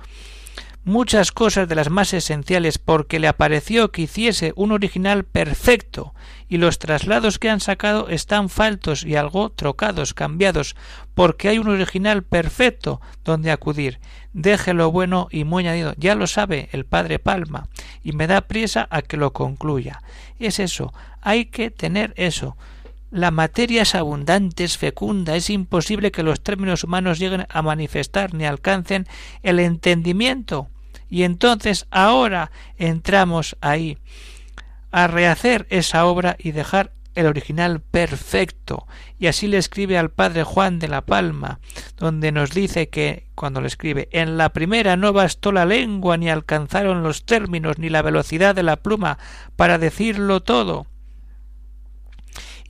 muchas 0.85 1.31
cosas 1.31 1.67
de 1.69 1.75
las 1.75 1.89
más 1.89 2.13
esenciales 2.13 2.77
porque 2.77 3.19
le 3.19 3.27
apareció 3.27 3.91
que 3.91 4.03
hiciese 4.03 4.53
un 4.55 4.71
original 4.71 5.23
perfecto 5.23 6.13
y 6.49 6.57
los 6.57 6.77
traslados 6.77 7.39
que 7.39 7.49
han 7.49 7.59
sacado 7.59 8.09
están 8.09 8.49
faltos 8.49 9.05
y 9.05 9.15
algo 9.15 9.49
trocados, 9.49 10.13
cambiados, 10.13 10.75
porque 11.13 11.49
hay 11.49 11.57
un 11.57 11.69
original 11.69 12.23
perfecto 12.23 13.01
donde 13.23 13.51
acudir. 13.51 13.99
Deje 14.33 14.73
lo 14.73 14.91
bueno 14.91 15.27
y 15.31 15.45
muy 15.45 15.63
añadido. 15.63 15.93
Ya 15.97 16.15
lo 16.15 16.27
sabe 16.27 16.69
el 16.71 16.85
padre 16.85 17.19
Palma 17.19 17.69
y 18.03 18.11
me 18.11 18.27
da 18.27 18.41
prisa 18.41 18.87
a 18.91 19.01
que 19.01 19.17
lo 19.17 19.33
concluya. 19.33 20.01
Es 20.39 20.59
eso, 20.59 20.93
hay 21.21 21.45
que 21.45 21.71
tener 21.71 22.13
eso. 22.17 22.57
La 23.09 23.29
materia 23.29 23.83
es 23.83 23.93
abundante, 23.93 24.63
es 24.63 24.77
fecunda, 24.77 25.35
es 25.35 25.51
imposible 25.51 26.11
que 26.11 26.23
los 26.23 26.41
términos 26.41 26.83
humanos 26.83 27.19
lleguen 27.19 27.45
a 27.47 27.61
manifestar 27.61 28.33
ni 28.33 28.45
alcancen 28.45 29.05
el 29.43 29.59
entendimiento. 29.59 30.69
Y 31.13 31.25
entonces 31.25 31.85
ahora 31.91 32.49
entramos 32.75 33.55
ahí 33.61 33.99
a 34.89 35.05
rehacer 35.05 35.67
esa 35.69 36.07
obra 36.07 36.35
y 36.39 36.53
dejar 36.53 36.89
el 37.13 37.27
original 37.27 37.81
perfecto. 37.81 38.87
Y 39.19 39.27
así 39.27 39.45
le 39.45 39.59
escribe 39.59 39.99
al 39.99 40.09
padre 40.09 40.43
Juan 40.43 40.79
de 40.79 40.87
la 40.87 41.01
Palma, 41.01 41.59
donde 41.97 42.31
nos 42.31 42.49
dice 42.49 42.89
que, 42.89 43.27
cuando 43.35 43.61
le 43.61 43.67
escribe, 43.67 44.09
en 44.11 44.39
la 44.39 44.53
primera 44.53 44.97
no 44.97 45.13
bastó 45.13 45.51
la 45.51 45.67
lengua, 45.67 46.17
ni 46.17 46.31
alcanzaron 46.31 47.03
los 47.03 47.25
términos, 47.27 47.77
ni 47.77 47.89
la 47.89 48.01
velocidad 48.01 48.55
de 48.55 48.63
la 48.63 48.77
pluma 48.77 49.19
para 49.55 49.77
decirlo 49.77 50.41
todo 50.41 50.87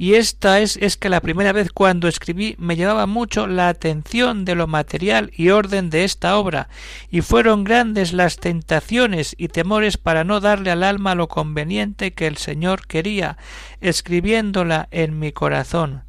y 0.04 0.16
esta 0.16 0.60
es, 0.60 0.76
es 0.82 0.98
que 0.98 1.08
la 1.08 1.22
primera 1.22 1.54
vez 1.54 1.72
cuando 1.72 2.10
escribí 2.10 2.56
me 2.60 2.76
llevaba 2.76 3.06
mucho 3.06 3.48
la 3.48 3.70
atención 3.70 4.44
de 4.44 4.54
lo 4.54 4.68
material 4.68 5.32
y 5.34 5.48
orden 5.48 5.90
de 5.90 6.04
esta 6.04 6.36
obra, 6.38 6.68
y 7.10 7.22
fueron 7.22 7.64
grandes 7.64 8.12
las 8.12 8.36
tentaciones 8.36 9.34
y 9.38 9.48
temores 9.48 9.96
para 9.96 10.26
no 10.26 10.42
darle 10.42 10.72
al 10.72 10.84
alma 10.84 11.16
lo 11.16 11.30
conveniente 11.30 12.12
que 12.12 12.28
el 12.28 12.36
Señor 12.36 12.86
quería, 12.86 13.38
escribiéndola 13.80 14.90
en 14.92 15.20
mi 15.20 15.32
corazón 15.32 16.04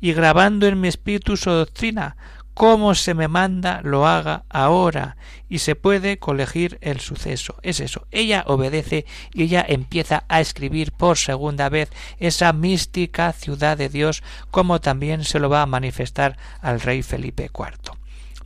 y 0.00 0.14
grabando 0.14 0.66
en 0.66 0.80
mi 0.80 0.88
espíritu 0.88 1.36
su 1.36 1.50
doctrina, 1.50 2.16
como 2.54 2.94
se 2.94 3.14
me 3.14 3.28
manda 3.28 3.80
lo 3.82 4.06
haga 4.06 4.44
ahora 4.48 5.16
y 5.48 5.58
se 5.58 5.74
puede 5.76 6.18
colegir 6.18 6.78
el 6.80 7.00
suceso. 7.00 7.56
Es 7.62 7.80
eso. 7.80 8.06
Ella 8.10 8.44
obedece 8.46 9.04
y 9.32 9.42
ella 9.42 9.64
empieza 9.68 10.24
a 10.28 10.40
escribir 10.40 10.92
por 10.92 11.18
segunda 11.18 11.68
vez 11.68 11.90
esa 12.18 12.52
mística 12.52 13.32
ciudad 13.32 13.76
de 13.76 13.88
Dios 13.88 14.22
como 14.50 14.80
también 14.80 15.24
se 15.24 15.38
lo 15.38 15.50
va 15.50 15.62
a 15.62 15.66
manifestar 15.66 16.36
al 16.60 16.80
rey 16.80 17.02
Felipe 17.02 17.50
IV. 17.52 17.98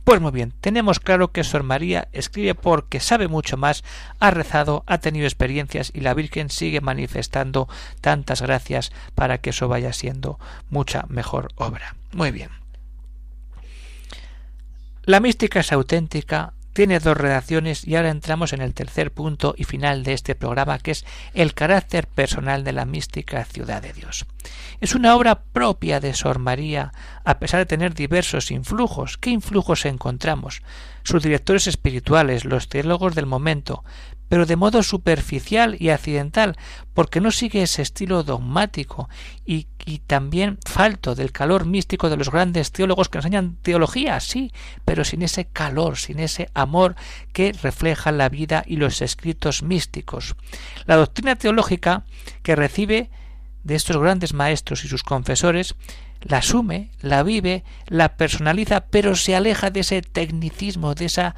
Pues 0.03 0.21
muy 0.21 0.31
bien, 0.31 0.53
tenemos 0.59 0.99
claro 0.99 1.31
que 1.31 1.43
Sor 1.43 1.61
María 1.61 2.07
escribe 2.13 2.55
porque 2.55 2.99
sabe 2.99 3.27
mucho 3.27 3.57
más, 3.57 3.83
ha 4.19 4.31
rezado, 4.31 4.83
ha 4.87 4.97
tenido 4.97 5.27
experiencias 5.27 5.91
y 5.93 5.99
la 5.99 6.15
Virgen 6.15 6.49
sigue 6.49 6.81
manifestando 6.81 7.69
tantas 8.01 8.41
gracias 8.41 8.91
para 9.13 9.37
que 9.37 9.51
eso 9.51 9.67
vaya 9.67 9.93
siendo 9.93 10.39
mucha 10.71 11.05
mejor 11.09 11.49
obra. 11.57 11.95
Muy 12.11 12.31
bien. 12.31 12.49
La 15.09 15.19
mística 15.19 15.61
es 15.61 15.71
auténtica, 15.71 16.53
tiene 16.71 16.99
dos 16.99 17.17
redacciones 17.17 17.83
y 17.83 17.95
ahora 17.95 18.11
entramos 18.11 18.53
en 18.53 18.61
el 18.61 18.75
tercer 18.75 19.11
punto 19.11 19.55
y 19.57 19.63
final 19.63 20.03
de 20.03 20.13
este 20.13 20.35
programa 20.35 20.77
que 20.77 20.91
es 20.91 21.03
el 21.33 21.55
carácter 21.55 22.05
personal 22.05 22.63
de 22.63 22.73
la 22.73 22.85
mística 22.85 23.43
ciudad 23.43 23.81
de 23.81 23.91
Dios. 23.91 24.27
Es 24.81 24.93
una 24.93 25.15
obra 25.15 25.41
propia 25.41 25.99
de 25.99 26.13
Sor 26.13 26.37
María, 26.37 26.93
a 27.25 27.39
pesar 27.39 27.61
de 27.61 27.65
tener 27.65 27.95
diversos 27.95 28.51
influjos. 28.51 29.17
¿Qué 29.17 29.31
influjos 29.31 29.87
encontramos? 29.87 30.61
Sus 31.01 31.23
directores 31.23 31.65
espirituales, 31.65 32.45
los 32.45 32.69
teólogos 32.69 33.15
del 33.15 33.25
momento, 33.25 33.83
pero 34.29 34.45
de 34.45 34.55
modo 34.55 34.83
superficial 34.83 35.75
y 35.79 35.89
accidental, 35.89 36.55
porque 36.93 37.19
no 37.19 37.31
sigue 37.31 37.63
ese 37.63 37.81
estilo 37.81 38.23
dogmático 38.23 39.09
y, 39.45 39.67
también 40.05 40.59
falto 40.65 41.15
del 41.15 41.31
calor 41.31 41.65
místico 41.65 42.11
de 42.11 42.17
los 42.17 42.29
grandes 42.29 42.71
teólogos 42.71 43.09
que 43.09 43.17
enseñan 43.17 43.57
teología, 43.63 44.19
sí, 44.19 44.51
pero 44.85 45.03
sin 45.03 45.23
ese 45.23 45.45
calor, 45.45 45.97
sin 45.97 46.19
ese 46.19 46.49
amor 46.53 46.95
que 47.33 47.53
refleja 47.53 48.11
la 48.11 48.29
vida 48.29 48.63
y 48.67 48.75
los 48.75 49.01
escritos 49.01 49.63
místicos. 49.63 50.35
La 50.85 50.95
doctrina 50.95 51.35
teológica 51.35 52.03
que 52.43 52.55
recibe 52.55 53.09
de 53.63 53.75
estos 53.75 53.97
grandes 53.97 54.33
maestros 54.33 54.85
y 54.85 54.87
sus 54.87 55.01
confesores 55.01 55.75
la 56.21 56.37
asume, 56.37 56.91
la 57.01 57.23
vive, 57.23 57.63
la 57.87 58.15
personaliza, 58.15 58.81
pero 58.87 59.15
se 59.15 59.35
aleja 59.35 59.71
de 59.71 59.79
ese 59.79 60.01
tecnicismo, 60.01 60.93
de 60.93 61.05
esa 61.05 61.35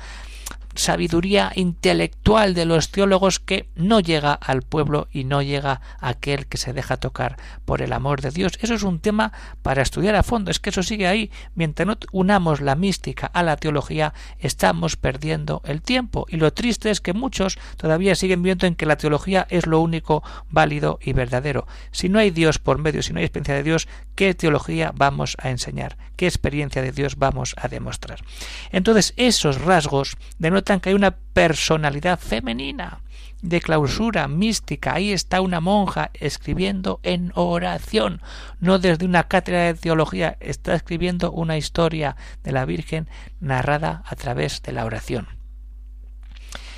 sabiduría 0.76 1.52
intelectual 1.56 2.54
de 2.54 2.66
los 2.66 2.92
teólogos 2.92 3.40
que 3.40 3.70
no 3.76 4.00
llega 4.00 4.34
al 4.34 4.62
pueblo 4.62 5.08
y 5.12 5.24
no 5.24 5.42
llega 5.42 5.82
a 6.00 6.10
aquel 6.10 6.48
que 6.48 6.58
se 6.58 6.74
deja 6.74 6.98
tocar 6.98 7.38
por 7.66 7.82
el 7.82 7.94
amor 7.94 8.22
de 8.22 8.32
Dios. 8.32 8.54
Eso 8.62 8.74
es 8.74 8.84
un 8.84 9.00
tema 9.00 9.32
para 9.62 9.82
estudiar 9.82 10.16
a 10.16 10.24
fondo. 10.24 10.52
Es 10.52 10.60
que 10.60 10.70
eso 10.70 10.84
sigue 10.84 11.08
ahí. 11.08 11.32
Mientras 11.56 11.88
no 11.88 11.98
unamos 12.12 12.62
la 12.62 12.76
mística 12.76 13.28
a 13.28 13.44
la 13.44 13.58
teología, 13.58 14.14
estamos 14.40 14.96
perdiendo 14.96 15.62
el 15.66 15.82
tiempo. 15.82 16.26
Y 16.30 16.38
lo 16.38 16.54
triste 16.54 16.90
es 16.90 17.02
que 17.02 17.14
muchos 17.14 17.58
todavía 17.78 18.16
siguen 18.16 18.44
viendo 18.44 18.68
en 18.68 18.76
que 18.76 18.86
la 18.86 18.98
teología 18.98 19.48
es 19.50 19.66
lo 19.66 19.80
único 19.80 20.24
válido 20.50 21.00
y 21.02 21.14
verdadero. 21.14 21.68
Si 21.92 22.10
no 22.10 22.20
hay 22.20 22.32
Dios 22.32 22.60
por 22.60 22.78
medio, 22.78 23.04
si 23.04 23.14
no 23.14 23.20
hay 23.20 23.26
experiencia 23.26 23.56
de 23.56 23.64
Dios, 23.64 23.88
¿qué 24.16 24.34
teología 24.34 24.92
vamos 24.96 25.38
a 25.40 25.50
enseñar? 25.50 25.98
¿Qué 26.16 26.28
experiencia 26.28 26.82
de 26.82 26.92
Dios 26.92 27.18
vamos 27.18 27.56
a 27.58 27.68
demostrar? 27.68 28.20
Entonces, 28.72 29.14
esos 29.18 29.62
rasgos 29.62 30.18
de 30.38 30.52
que 30.64 30.90
hay 30.90 30.96
una 30.96 31.12
personalidad 31.12 32.20
femenina 32.20 33.02
de 33.42 33.60
clausura 33.60 34.28
mística. 34.28 34.94
Ahí 34.94 35.12
está 35.12 35.42
una 35.42 35.60
monja 35.60 36.12
escribiendo 36.14 37.00
en 37.04 37.32
oración, 37.36 38.22
no 38.60 38.80
desde 38.80 39.06
una 39.06 39.24
cátedra 39.24 39.64
de 39.64 39.74
teología, 39.74 40.38
está 40.40 40.76
escribiendo 40.76 41.32
una 41.32 41.58
historia 41.58 42.16
de 42.44 42.52
la 42.52 42.66
Virgen 42.66 43.10
narrada 43.40 44.04
a 44.06 44.16
través 44.16 44.62
de 44.62 44.72
la 44.72 44.86
oración. 44.86 45.28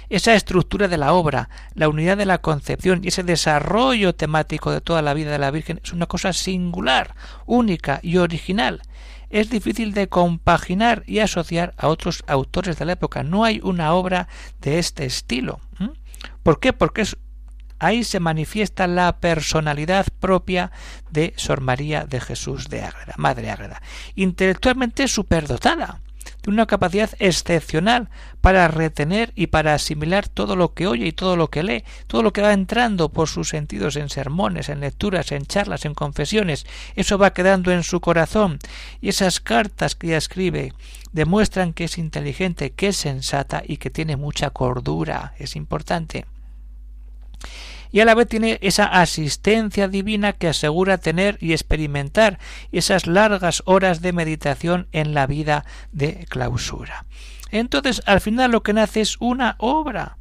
Esa 0.09 0.35
estructura 0.35 0.87
de 0.87 0.97
la 0.97 1.13
obra, 1.13 1.49
la 1.73 1.89
unidad 1.89 2.17
de 2.17 2.25
la 2.25 2.37
concepción 2.37 3.01
y 3.03 3.07
ese 3.07 3.23
desarrollo 3.23 4.13
temático 4.13 4.71
de 4.71 4.81
toda 4.81 5.01
la 5.01 5.13
vida 5.13 5.31
de 5.31 5.39
la 5.39 5.49
Virgen 5.49 5.79
es 5.83 5.91
una 5.91 6.05
cosa 6.05 6.33
singular, 6.33 7.15
única 7.45 7.99
y 8.03 8.17
original 8.17 8.81
es 9.33 9.49
difícil 9.49 9.93
de 9.93 10.07
compaginar 10.07 11.03
y 11.07 11.19
asociar 11.19 11.73
a 11.77 11.87
otros 11.87 12.23
autores 12.27 12.77
de 12.77 12.85
la 12.85 12.93
época. 12.93 13.23
No 13.23 13.43
hay 13.43 13.59
una 13.63 13.93
obra 13.93 14.27
de 14.61 14.77
este 14.77 15.05
estilo. 15.05 15.59
¿Por 16.43 16.59
qué? 16.59 16.71
Porque 16.71 17.03
ahí 17.79 18.03
se 18.03 18.19
manifiesta 18.19 18.85
la 18.85 19.17
personalidad 19.17 20.05
propia 20.19 20.71
de 21.09 21.33
Sor 21.35 21.61
María 21.61 22.05
de 22.05 22.21
Jesús 22.21 22.69
de 22.69 22.83
Ágreda, 22.83 23.15
Madre 23.17 23.49
Ágreda. 23.49 23.81
Intelectualmente 24.13 25.07
superdotada 25.07 25.99
de 26.43 26.51
una 26.51 26.65
capacidad 26.65 27.09
excepcional 27.19 28.09
para 28.41 28.67
retener 28.67 29.31
y 29.35 29.47
para 29.47 29.73
asimilar 29.73 30.27
todo 30.27 30.55
lo 30.55 30.73
que 30.73 30.87
oye 30.87 31.07
y 31.07 31.11
todo 31.13 31.37
lo 31.37 31.49
que 31.49 31.63
lee, 31.63 31.83
todo 32.07 32.21
lo 32.21 32.33
que 32.33 32.41
va 32.41 32.53
entrando 32.53 33.09
por 33.09 33.29
sus 33.29 33.49
sentidos 33.49 33.95
en 33.95 34.09
sermones, 34.09 34.69
en 34.69 34.81
lecturas, 34.81 35.31
en 35.31 35.45
charlas, 35.45 35.85
en 35.85 35.93
confesiones, 35.93 36.65
eso 36.95 37.17
va 37.17 37.33
quedando 37.33 37.71
en 37.71 37.83
su 37.83 38.01
corazón. 38.01 38.59
Y 39.01 39.09
esas 39.09 39.39
cartas 39.39 39.95
que 39.95 40.07
ella 40.07 40.17
escribe 40.17 40.73
demuestran 41.13 41.73
que 41.73 41.85
es 41.85 41.97
inteligente, 41.97 42.71
que 42.71 42.89
es 42.89 42.97
sensata 42.97 43.63
y 43.65 43.77
que 43.77 43.89
tiene 43.89 44.17
mucha 44.17 44.49
cordura, 44.49 45.33
es 45.39 45.55
importante 45.55 46.25
y 47.93 47.99
a 47.99 48.05
la 48.05 48.15
vez 48.15 48.27
tiene 48.27 48.57
esa 48.61 48.85
asistencia 48.85 49.87
divina 49.87 50.33
que 50.33 50.47
asegura 50.47 50.97
tener 50.97 51.37
y 51.39 51.53
experimentar 51.53 52.39
esas 52.71 53.05
largas 53.05 53.61
horas 53.65 54.01
de 54.01 54.11
meditación 54.11 54.87
en 54.91 55.13
la 55.13 55.27
vida 55.27 55.63
de 55.91 56.25
clausura. 56.27 57.05
Entonces, 57.51 58.01
al 58.07 58.19
final 58.19 58.51
lo 58.51 58.63
que 58.63 58.73
nace 58.73 59.01
es 59.01 59.17
una 59.19 59.55
obra 59.59 60.17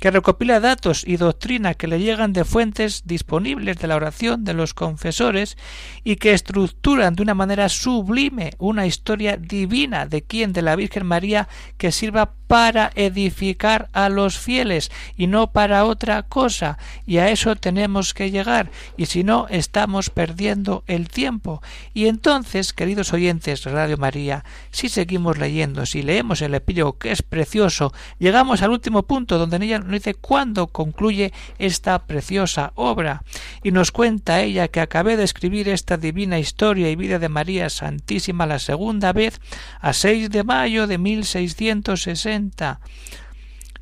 que 0.00 0.10
recopila 0.10 0.58
datos 0.58 1.04
y 1.06 1.16
doctrina 1.16 1.74
que 1.74 1.86
le 1.86 2.00
llegan 2.00 2.32
de 2.32 2.44
fuentes 2.44 3.04
disponibles 3.06 3.78
de 3.78 3.86
la 3.86 3.96
oración 3.96 4.44
de 4.44 4.54
los 4.54 4.74
confesores 4.74 5.56
y 6.02 6.16
que 6.16 6.32
estructuran 6.32 7.14
de 7.14 7.22
una 7.22 7.34
manera 7.34 7.68
sublime 7.68 8.50
una 8.58 8.86
historia 8.86 9.36
divina 9.36 10.06
de 10.06 10.22
quien 10.22 10.52
de 10.52 10.62
la 10.62 10.76
Virgen 10.76 11.06
María 11.06 11.48
que 11.78 11.92
sirva 11.92 12.34
para 12.54 12.92
edificar 12.94 13.88
a 13.92 14.08
los 14.08 14.38
fieles 14.38 14.92
y 15.16 15.26
no 15.26 15.50
para 15.50 15.86
otra 15.86 16.22
cosa 16.22 16.78
y 17.04 17.16
a 17.16 17.28
eso 17.30 17.56
tenemos 17.56 18.14
que 18.14 18.30
llegar 18.30 18.70
y 18.96 19.06
si 19.06 19.24
no 19.24 19.48
estamos 19.50 20.08
perdiendo 20.08 20.84
el 20.86 21.08
tiempo. 21.08 21.60
Y 21.94 22.06
entonces 22.06 22.72
queridos 22.72 23.12
oyentes 23.12 23.64
de 23.64 23.72
Radio 23.72 23.96
María 23.96 24.44
si 24.70 24.88
seguimos 24.88 25.36
leyendo 25.36 25.84
si 25.84 26.02
leemos 26.02 26.42
el 26.42 26.54
epílogo 26.54 26.96
que 26.96 27.10
es 27.10 27.22
precioso 27.22 27.92
llegamos 28.20 28.62
al 28.62 28.70
último 28.70 29.02
punto 29.02 29.36
donde 29.36 29.56
ella 29.56 29.80
nos 29.80 29.90
dice 29.90 30.14
cuándo 30.14 30.68
concluye 30.68 31.32
esta 31.58 32.06
preciosa 32.06 32.70
obra. 32.76 33.24
Y 33.64 33.72
nos 33.72 33.90
cuenta 33.90 34.42
ella 34.42 34.68
que 34.68 34.80
acabé 34.80 35.16
de 35.16 35.24
escribir 35.24 35.68
esta 35.68 35.96
divina 35.96 36.38
historia 36.38 36.88
y 36.88 36.94
vida 36.94 37.18
de 37.18 37.28
María 37.28 37.68
Santísima 37.68 38.46
la 38.46 38.60
segunda 38.60 39.12
vez 39.12 39.40
a 39.80 39.92
6 39.92 40.30
de 40.30 40.44
mayo 40.44 40.86
de 40.86 40.98
1660 40.98 42.43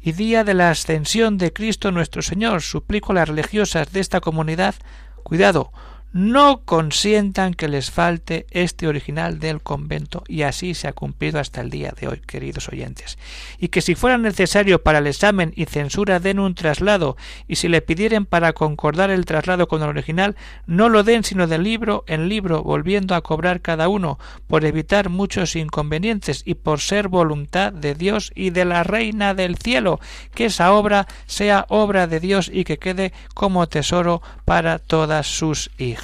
y 0.00 0.12
día 0.12 0.44
de 0.44 0.54
la 0.54 0.70
ascensión 0.70 1.38
de 1.38 1.52
Cristo 1.52 1.92
nuestro 1.92 2.22
Señor, 2.22 2.62
suplico 2.62 3.12
a 3.12 3.16
las 3.16 3.28
religiosas 3.28 3.92
de 3.92 4.00
esta 4.00 4.20
comunidad, 4.20 4.74
cuidado, 5.22 5.72
no 6.12 6.60
consientan 6.64 7.54
que 7.54 7.68
les 7.68 7.90
falte 7.90 8.46
este 8.50 8.86
original 8.86 9.38
del 9.38 9.62
convento 9.62 10.22
y 10.28 10.42
así 10.42 10.74
se 10.74 10.88
ha 10.88 10.92
cumplido 10.92 11.40
hasta 11.40 11.62
el 11.62 11.70
día 11.70 11.94
de 11.98 12.08
hoy, 12.08 12.20
queridos 12.26 12.68
oyentes. 12.68 13.18
Y 13.58 13.68
que 13.68 13.80
si 13.80 13.94
fuera 13.94 14.18
necesario 14.18 14.82
para 14.82 14.98
el 14.98 15.06
examen 15.06 15.52
y 15.56 15.64
censura 15.64 16.20
den 16.20 16.38
un 16.38 16.54
traslado 16.54 17.16
y 17.48 17.56
si 17.56 17.68
le 17.68 17.80
pidieren 17.80 18.26
para 18.26 18.52
concordar 18.52 19.10
el 19.10 19.24
traslado 19.24 19.68
con 19.68 19.82
el 19.82 19.88
original, 19.88 20.36
no 20.66 20.90
lo 20.90 21.02
den 21.02 21.24
sino 21.24 21.46
de 21.46 21.58
libro 21.58 22.04
en 22.06 22.28
libro, 22.28 22.62
volviendo 22.62 23.14
a 23.14 23.22
cobrar 23.22 23.62
cada 23.62 23.88
uno, 23.88 24.18
por 24.46 24.66
evitar 24.66 25.08
muchos 25.08 25.56
inconvenientes 25.56 26.42
y 26.44 26.54
por 26.54 26.80
ser 26.80 27.08
voluntad 27.08 27.72
de 27.72 27.94
Dios 27.94 28.32
y 28.34 28.50
de 28.50 28.66
la 28.66 28.82
Reina 28.82 29.32
del 29.34 29.56
cielo, 29.56 29.98
que 30.34 30.46
esa 30.46 30.72
obra 30.72 31.06
sea 31.26 31.64
obra 31.70 32.06
de 32.06 32.20
Dios 32.20 32.50
y 32.52 32.64
que 32.64 32.78
quede 32.78 33.12
como 33.34 33.66
tesoro 33.66 34.20
para 34.44 34.78
todas 34.78 35.26
sus 35.26 35.70
hijas. 35.78 36.01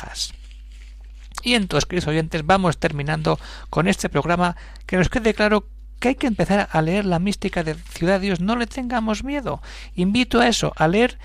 Y 1.43 1.55
entonces, 1.55 1.87
queridos 1.87 2.09
oyentes, 2.09 2.45
vamos 2.45 2.79
terminando 2.79 3.39
con 3.71 3.89
este 3.89 4.09
programa 4.09 4.57
que 4.87 4.97
nos 4.97 5.09
quede 5.09 5.35
claro 5.35 5.67
que 6.01 6.09
hay 6.09 6.15
que 6.15 6.27
empezar 6.27 6.69
a 6.71 6.83
leer 6.83 7.05
la 7.05 7.19
mística 7.19 7.63
de 7.63 7.75
Ciudad 7.75 8.21
Dios. 8.21 8.41
No 8.41 8.57
le 8.57 8.67
tengamos 8.67 9.25
miedo. 9.25 9.63
Invito 9.95 10.41
a 10.41 10.49
eso, 10.49 10.73
a 10.77 10.89
leer 10.89 11.19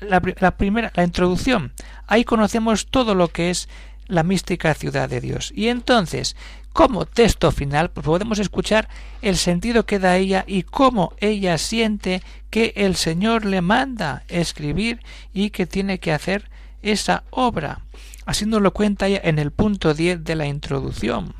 la, 0.00 0.20
primera, 0.56 0.92
la 0.94 1.04
introducción. 1.04 1.72
Ahí 2.06 2.24
conocemos 2.24 2.86
todo 2.86 3.14
lo 3.14 3.28
que 3.28 3.50
es 3.50 3.68
la 4.06 4.22
mística 4.22 4.74
ciudad 4.74 5.08
de 5.08 5.20
Dios. 5.20 5.52
Y 5.54 5.68
entonces, 5.68 6.36
como 6.72 7.06
texto 7.06 7.52
final, 7.52 7.90
pues 7.90 8.04
podemos 8.04 8.38
escuchar 8.38 8.88
el 9.20 9.36
sentido 9.36 9.86
que 9.86 9.98
da 9.98 10.16
ella 10.16 10.44
y 10.46 10.62
cómo 10.62 11.12
ella 11.18 11.58
siente 11.58 12.22
que 12.50 12.72
el 12.76 12.96
Señor 12.96 13.44
le 13.44 13.60
manda 13.60 14.24
escribir 14.28 15.00
y 15.32 15.50
que 15.50 15.66
tiene 15.66 15.98
que 15.98 16.12
hacer 16.12 16.50
esa 16.82 17.24
obra. 17.30 17.86
Así 18.26 18.46
nos 18.46 18.62
lo 18.62 18.72
cuenta 18.72 19.08
en 19.08 19.38
el 19.38 19.50
punto 19.50 19.94
10 19.94 20.24
de 20.24 20.36
la 20.36 20.46
introducción. 20.46 21.34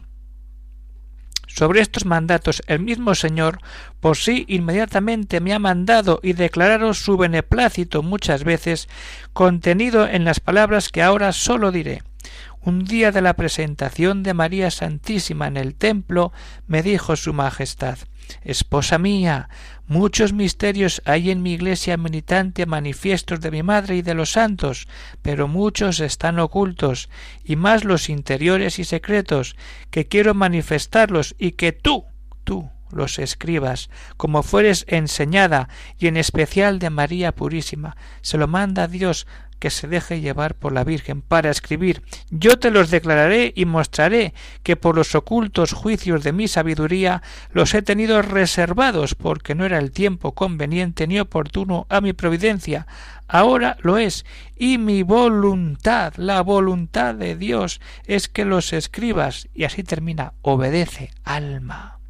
Sobre 1.47 1.83
estos 1.83 2.07
mandatos 2.07 2.63
el 2.67 2.81
mismo 2.81 3.15
Señor 3.15 3.59
por 4.01 4.17
sí 4.17 4.47
inmediatamente 4.49 5.41
me 5.41 5.53
ha 5.53 5.59
mandado 5.59 6.19
y 6.23 6.33
declararos 6.33 6.99
su 6.99 7.19
beneplácito 7.19 8.03
muchas 8.03 8.43
veces, 8.43 8.89
contenido 9.35 10.09
en 10.09 10.25
las 10.25 10.41
palabras 10.41 10.89
que 10.89 11.03
ahora 11.03 11.33
sólo 11.33 11.71
diré. 11.71 12.03
Un 12.63 12.85
día 12.85 13.13
de 13.13 13.21
la 13.21 13.35
presentación 13.35 14.23
de 14.23 14.35
María 14.35 14.71
Santísima 14.71 15.47
en 15.47 15.59
el 15.59 15.75
templo, 15.75 16.33
me 16.67 16.83
dijo 16.83 17.17
su 17.17 17.35
Majestad 17.35 17.99
Esposa 18.43 18.99
mía, 18.99 19.49
muchos 19.93 20.33
misterios 20.33 21.03
hay 21.05 21.31
en 21.31 21.43
mi 21.43 21.53
iglesia 21.53 21.97
militante 21.97 22.65
manifiestos 22.67 23.41
de 23.41 23.51
mi 23.51 23.63
madre 23.63 23.97
y 23.97 24.03
de 24.03 24.15
los 24.15 24.33
santos, 24.33 24.89
pero 25.21 25.49
muchos 25.49 26.01
están 26.01 26.39
ocultos, 26.39 27.11
y 27.45 27.57
más 27.57 27.85
los 27.85 28.09
interiores 28.09 28.79
y 28.79 28.85
secretos, 28.85 29.55
que 29.91 30.09
quiero 30.09 30.33
manifestarlos 30.33 31.35
y 31.39 31.53
que 31.53 31.73
tú, 31.73 32.07
tú, 32.43 32.71
los 32.91 33.19
escribas, 33.19 33.91
como 34.17 34.43
fueres 34.43 34.85
enseñada, 34.89 35.69
y 35.99 36.07
en 36.07 36.17
especial 36.17 36.79
de 36.79 36.91
María 36.91 37.33
Purísima. 37.33 37.97
Se 38.23 38.39
lo 38.39 38.49
manda 38.49 38.89
Dios 38.89 39.27
que 39.63 39.71
se 39.71 39.87
deje 39.87 40.21
llevar 40.21 40.57
por 40.57 40.73
la 40.73 40.83
Virgen 40.83 41.23
para 41.23 41.49
escribir 41.49 42.03
Yo 42.31 42.59
te 42.59 42.73
los 42.73 42.91
declararé 42.91 43.53
y 43.55 43.65
mostraré 43.65 44.35
que 44.65 44.75
por 44.75 44.97
los 44.97 45.15
ocultos 45.15 45.73
juicios 45.73 46.25
de 46.25 46.33
mi 46.33 46.49
sabiduría 46.49 47.23
los 47.53 47.73
he 47.73 47.81
tenido 47.81 48.23
reservados 48.23 49.15
porque 49.15 49.55
no 49.55 49.65
era 49.65 49.79
el 49.79 49.93
tiempo 49.93 50.33
conveniente 50.33 51.07
ni 51.07 51.21
oportuno 51.21 51.87
a 51.91 52.01
mi 52.01 52.13
providencia. 52.13 52.89
Ahora 53.29 53.77
lo 53.83 53.99
es, 53.99 54.27
y 54.57 54.79
mi 54.79 55.05
voluntad, 55.05 56.15
la 56.17 56.41
voluntad 56.41 57.15
de 57.15 57.37
Dios, 57.37 57.81
es 58.09 58.27
que 58.27 58.45
los 58.45 58.73
escribas, 58.73 59.47
y 59.55 59.63
así 59.63 59.85
termina, 59.85 60.33
obedece, 60.43 61.13
alma. 61.23 62.02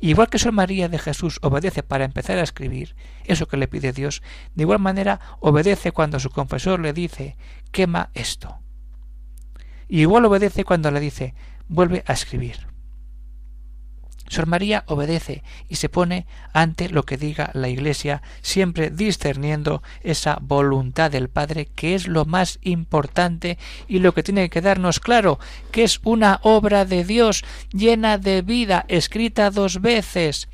Igual 0.00 0.28
que 0.28 0.38
Sor 0.38 0.52
María 0.52 0.88
de 0.88 0.98
Jesús 0.98 1.38
obedece 1.42 1.82
para 1.82 2.04
empezar 2.04 2.38
a 2.38 2.42
escribir 2.42 2.94
eso 3.24 3.48
que 3.48 3.56
le 3.56 3.68
pide 3.68 3.92
Dios, 3.92 4.22
de 4.54 4.62
igual 4.62 4.78
manera 4.78 5.20
obedece 5.40 5.92
cuando 5.92 6.20
su 6.20 6.30
confesor 6.30 6.80
le 6.80 6.92
dice 6.92 7.36
quema 7.72 8.10
esto. 8.14 8.60
Y 9.88 10.02
igual 10.02 10.24
obedece 10.24 10.64
cuando 10.64 10.90
le 10.90 11.00
dice 11.00 11.34
vuelve 11.68 12.04
a 12.06 12.12
escribir. 12.12 12.68
Sor 14.28 14.46
María 14.46 14.84
obedece 14.86 15.42
y 15.68 15.76
se 15.76 15.88
pone 15.88 16.26
ante 16.52 16.88
lo 16.88 17.04
que 17.04 17.16
diga 17.16 17.50
la 17.54 17.68
Iglesia, 17.68 18.22
siempre 18.42 18.90
discerniendo 18.90 19.82
esa 20.02 20.38
voluntad 20.40 21.10
del 21.10 21.28
Padre, 21.28 21.66
que 21.74 21.94
es 21.94 22.06
lo 22.06 22.24
más 22.24 22.58
importante 22.62 23.58
y 23.88 23.98
lo 23.98 24.12
que 24.14 24.22
tiene 24.22 24.42
que 24.42 24.60
quedarnos 24.60 25.00
claro, 25.00 25.38
que 25.70 25.84
es 25.84 26.00
una 26.04 26.40
obra 26.42 26.84
de 26.84 27.04
Dios 27.04 27.44
llena 27.72 28.18
de 28.18 28.42
vida, 28.42 28.84
escrita 28.88 29.50
dos 29.50 29.80
veces 29.80 30.48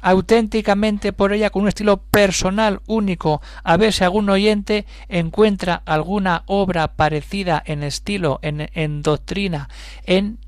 auténticamente 0.00 1.12
por 1.12 1.32
ella 1.32 1.50
con 1.50 1.62
un 1.62 1.68
estilo 1.68 1.96
personal 1.96 2.80
único, 2.86 3.42
a 3.64 3.76
ver 3.76 3.92
si 3.92 4.04
algún 4.04 4.30
oyente 4.30 4.86
encuentra 5.08 5.82
alguna 5.84 6.44
obra 6.46 6.94
parecida 6.94 7.60
en 7.66 7.82
estilo, 7.82 8.38
en, 8.42 8.70
en 8.74 9.02
doctrina, 9.02 9.68
en 10.04 10.38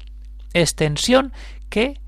extensión 0.53 1.33
que 1.71 1.99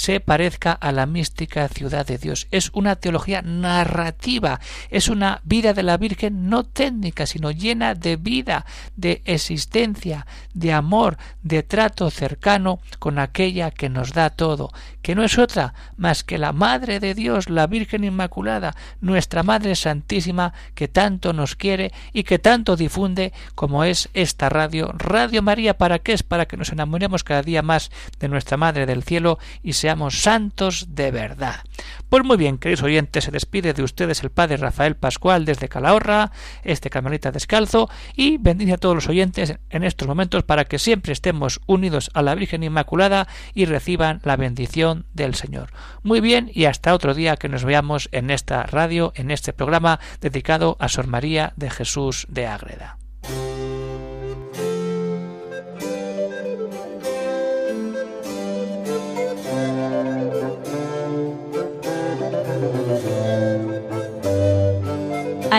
se 0.00 0.18
parezca 0.18 0.72
a 0.72 0.92
la 0.92 1.04
mística 1.04 1.68
ciudad 1.68 2.06
de 2.06 2.16
Dios. 2.16 2.48
Es 2.50 2.70
una 2.72 2.96
teología 2.96 3.42
narrativa, 3.42 4.58
es 4.88 5.08
una 5.08 5.42
vida 5.44 5.74
de 5.74 5.82
la 5.82 5.98
Virgen 5.98 6.48
no 6.48 6.64
técnica, 6.64 7.26
sino 7.26 7.50
llena 7.50 7.94
de 7.94 8.16
vida, 8.16 8.64
de 8.96 9.20
existencia, 9.26 10.26
de 10.54 10.72
amor, 10.72 11.18
de 11.42 11.62
trato 11.62 12.10
cercano 12.10 12.80
con 12.98 13.18
aquella 13.18 13.72
que 13.72 13.90
nos 13.90 14.14
da 14.14 14.30
todo, 14.30 14.72
que 15.02 15.14
no 15.14 15.22
es 15.22 15.38
otra 15.38 15.74
más 15.98 16.24
que 16.24 16.38
la 16.38 16.54
Madre 16.54 16.98
de 16.98 17.14
Dios, 17.14 17.50
la 17.50 17.66
Virgen 17.66 18.02
Inmaculada, 18.02 18.74
nuestra 19.02 19.42
Madre 19.42 19.74
Santísima, 19.76 20.54
que 20.74 20.88
tanto 20.88 21.34
nos 21.34 21.56
quiere 21.56 21.92
y 22.14 22.22
que 22.22 22.38
tanto 22.38 22.74
difunde 22.74 23.34
como 23.54 23.84
es 23.84 24.08
esta 24.14 24.48
radio, 24.48 24.94
Radio 24.96 25.42
María, 25.42 25.76
¿para 25.76 25.98
qué 25.98 26.14
es? 26.14 26.22
Para 26.22 26.46
que 26.46 26.56
nos 26.56 26.72
enamoremos 26.72 27.22
cada 27.22 27.42
día 27.42 27.60
más 27.60 27.90
de 28.18 28.28
nuestra 28.28 28.56
Madre 28.56 28.86
del 28.86 29.02
Cielo 29.02 29.38
y 29.62 29.74
seamos 29.90 30.22
santos 30.22 30.86
de 30.90 31.10
verdad. 31.10 31.64
Pues 32.08 32.22
muy 32.22 32.36
bien, 32.36 32.58
queridos 32.58 32.84
oyentes, 32.84 33.24
se 33.24 33.32
despide 33.32 33.72
de 33.72 33.82
ustedes 33.82 34.22
el 34.22 34.30
Padre 34.30 34.56
Rafael 34.56 34.94
Pascual 34.94 35.44
desde 35.44 35.68
Calahorra, 35.68 36.30
este 36.62 36.90
Carmelita 36.90 37.32
descalzo, 37.32 37.90
y 38.14 38.38
bendice 38.38 38.74
a 38.74 38.76
todos 38.76 38.94
los 38.94 39.08
oyentes 39.08 39.56
en 39.68 39.82
estos 39.82 40.06
momentos 40.06 40.44
para 40.44 40.64
que 40.64 40.78
siempre 40.78 41.12
estemos 41.12 41.60
unidos 41.66 42.08
a 42.14 42.22
la 42.22 42.36
Virgen 42.36 42.62
Inmaculada 42.62 43.26
y 43.52 43.64
reciban 43.64 44.20
la 44.22 44.36
bendición 44.36 45.06
del 45.12 45.34
Señor. 45.34 45.72
Muy 46.04 46.20
bien, 46.20 46.52
y 46.54 46.66
hasta 46.66 46.94
otro 46.94 47.12
día 47.12 47.36
que 47.36 47.48
nos 47.48 47.64
veamos 47.64 48.08
en 48.12 48.30
esta 48.30 48.62
radio, 48.62 49.12
en 49.16 49.32
este 49.32 49.52
programa 49.52 49.98
dedicado 50.20 50.76
a 50.78 50.88
Sor 50.88 51.08
María 51.08 51.52
de 51.56 51.68
Jesús 51.68 52.28
de 52.30 52.46
Ágreda. 52.46 52.99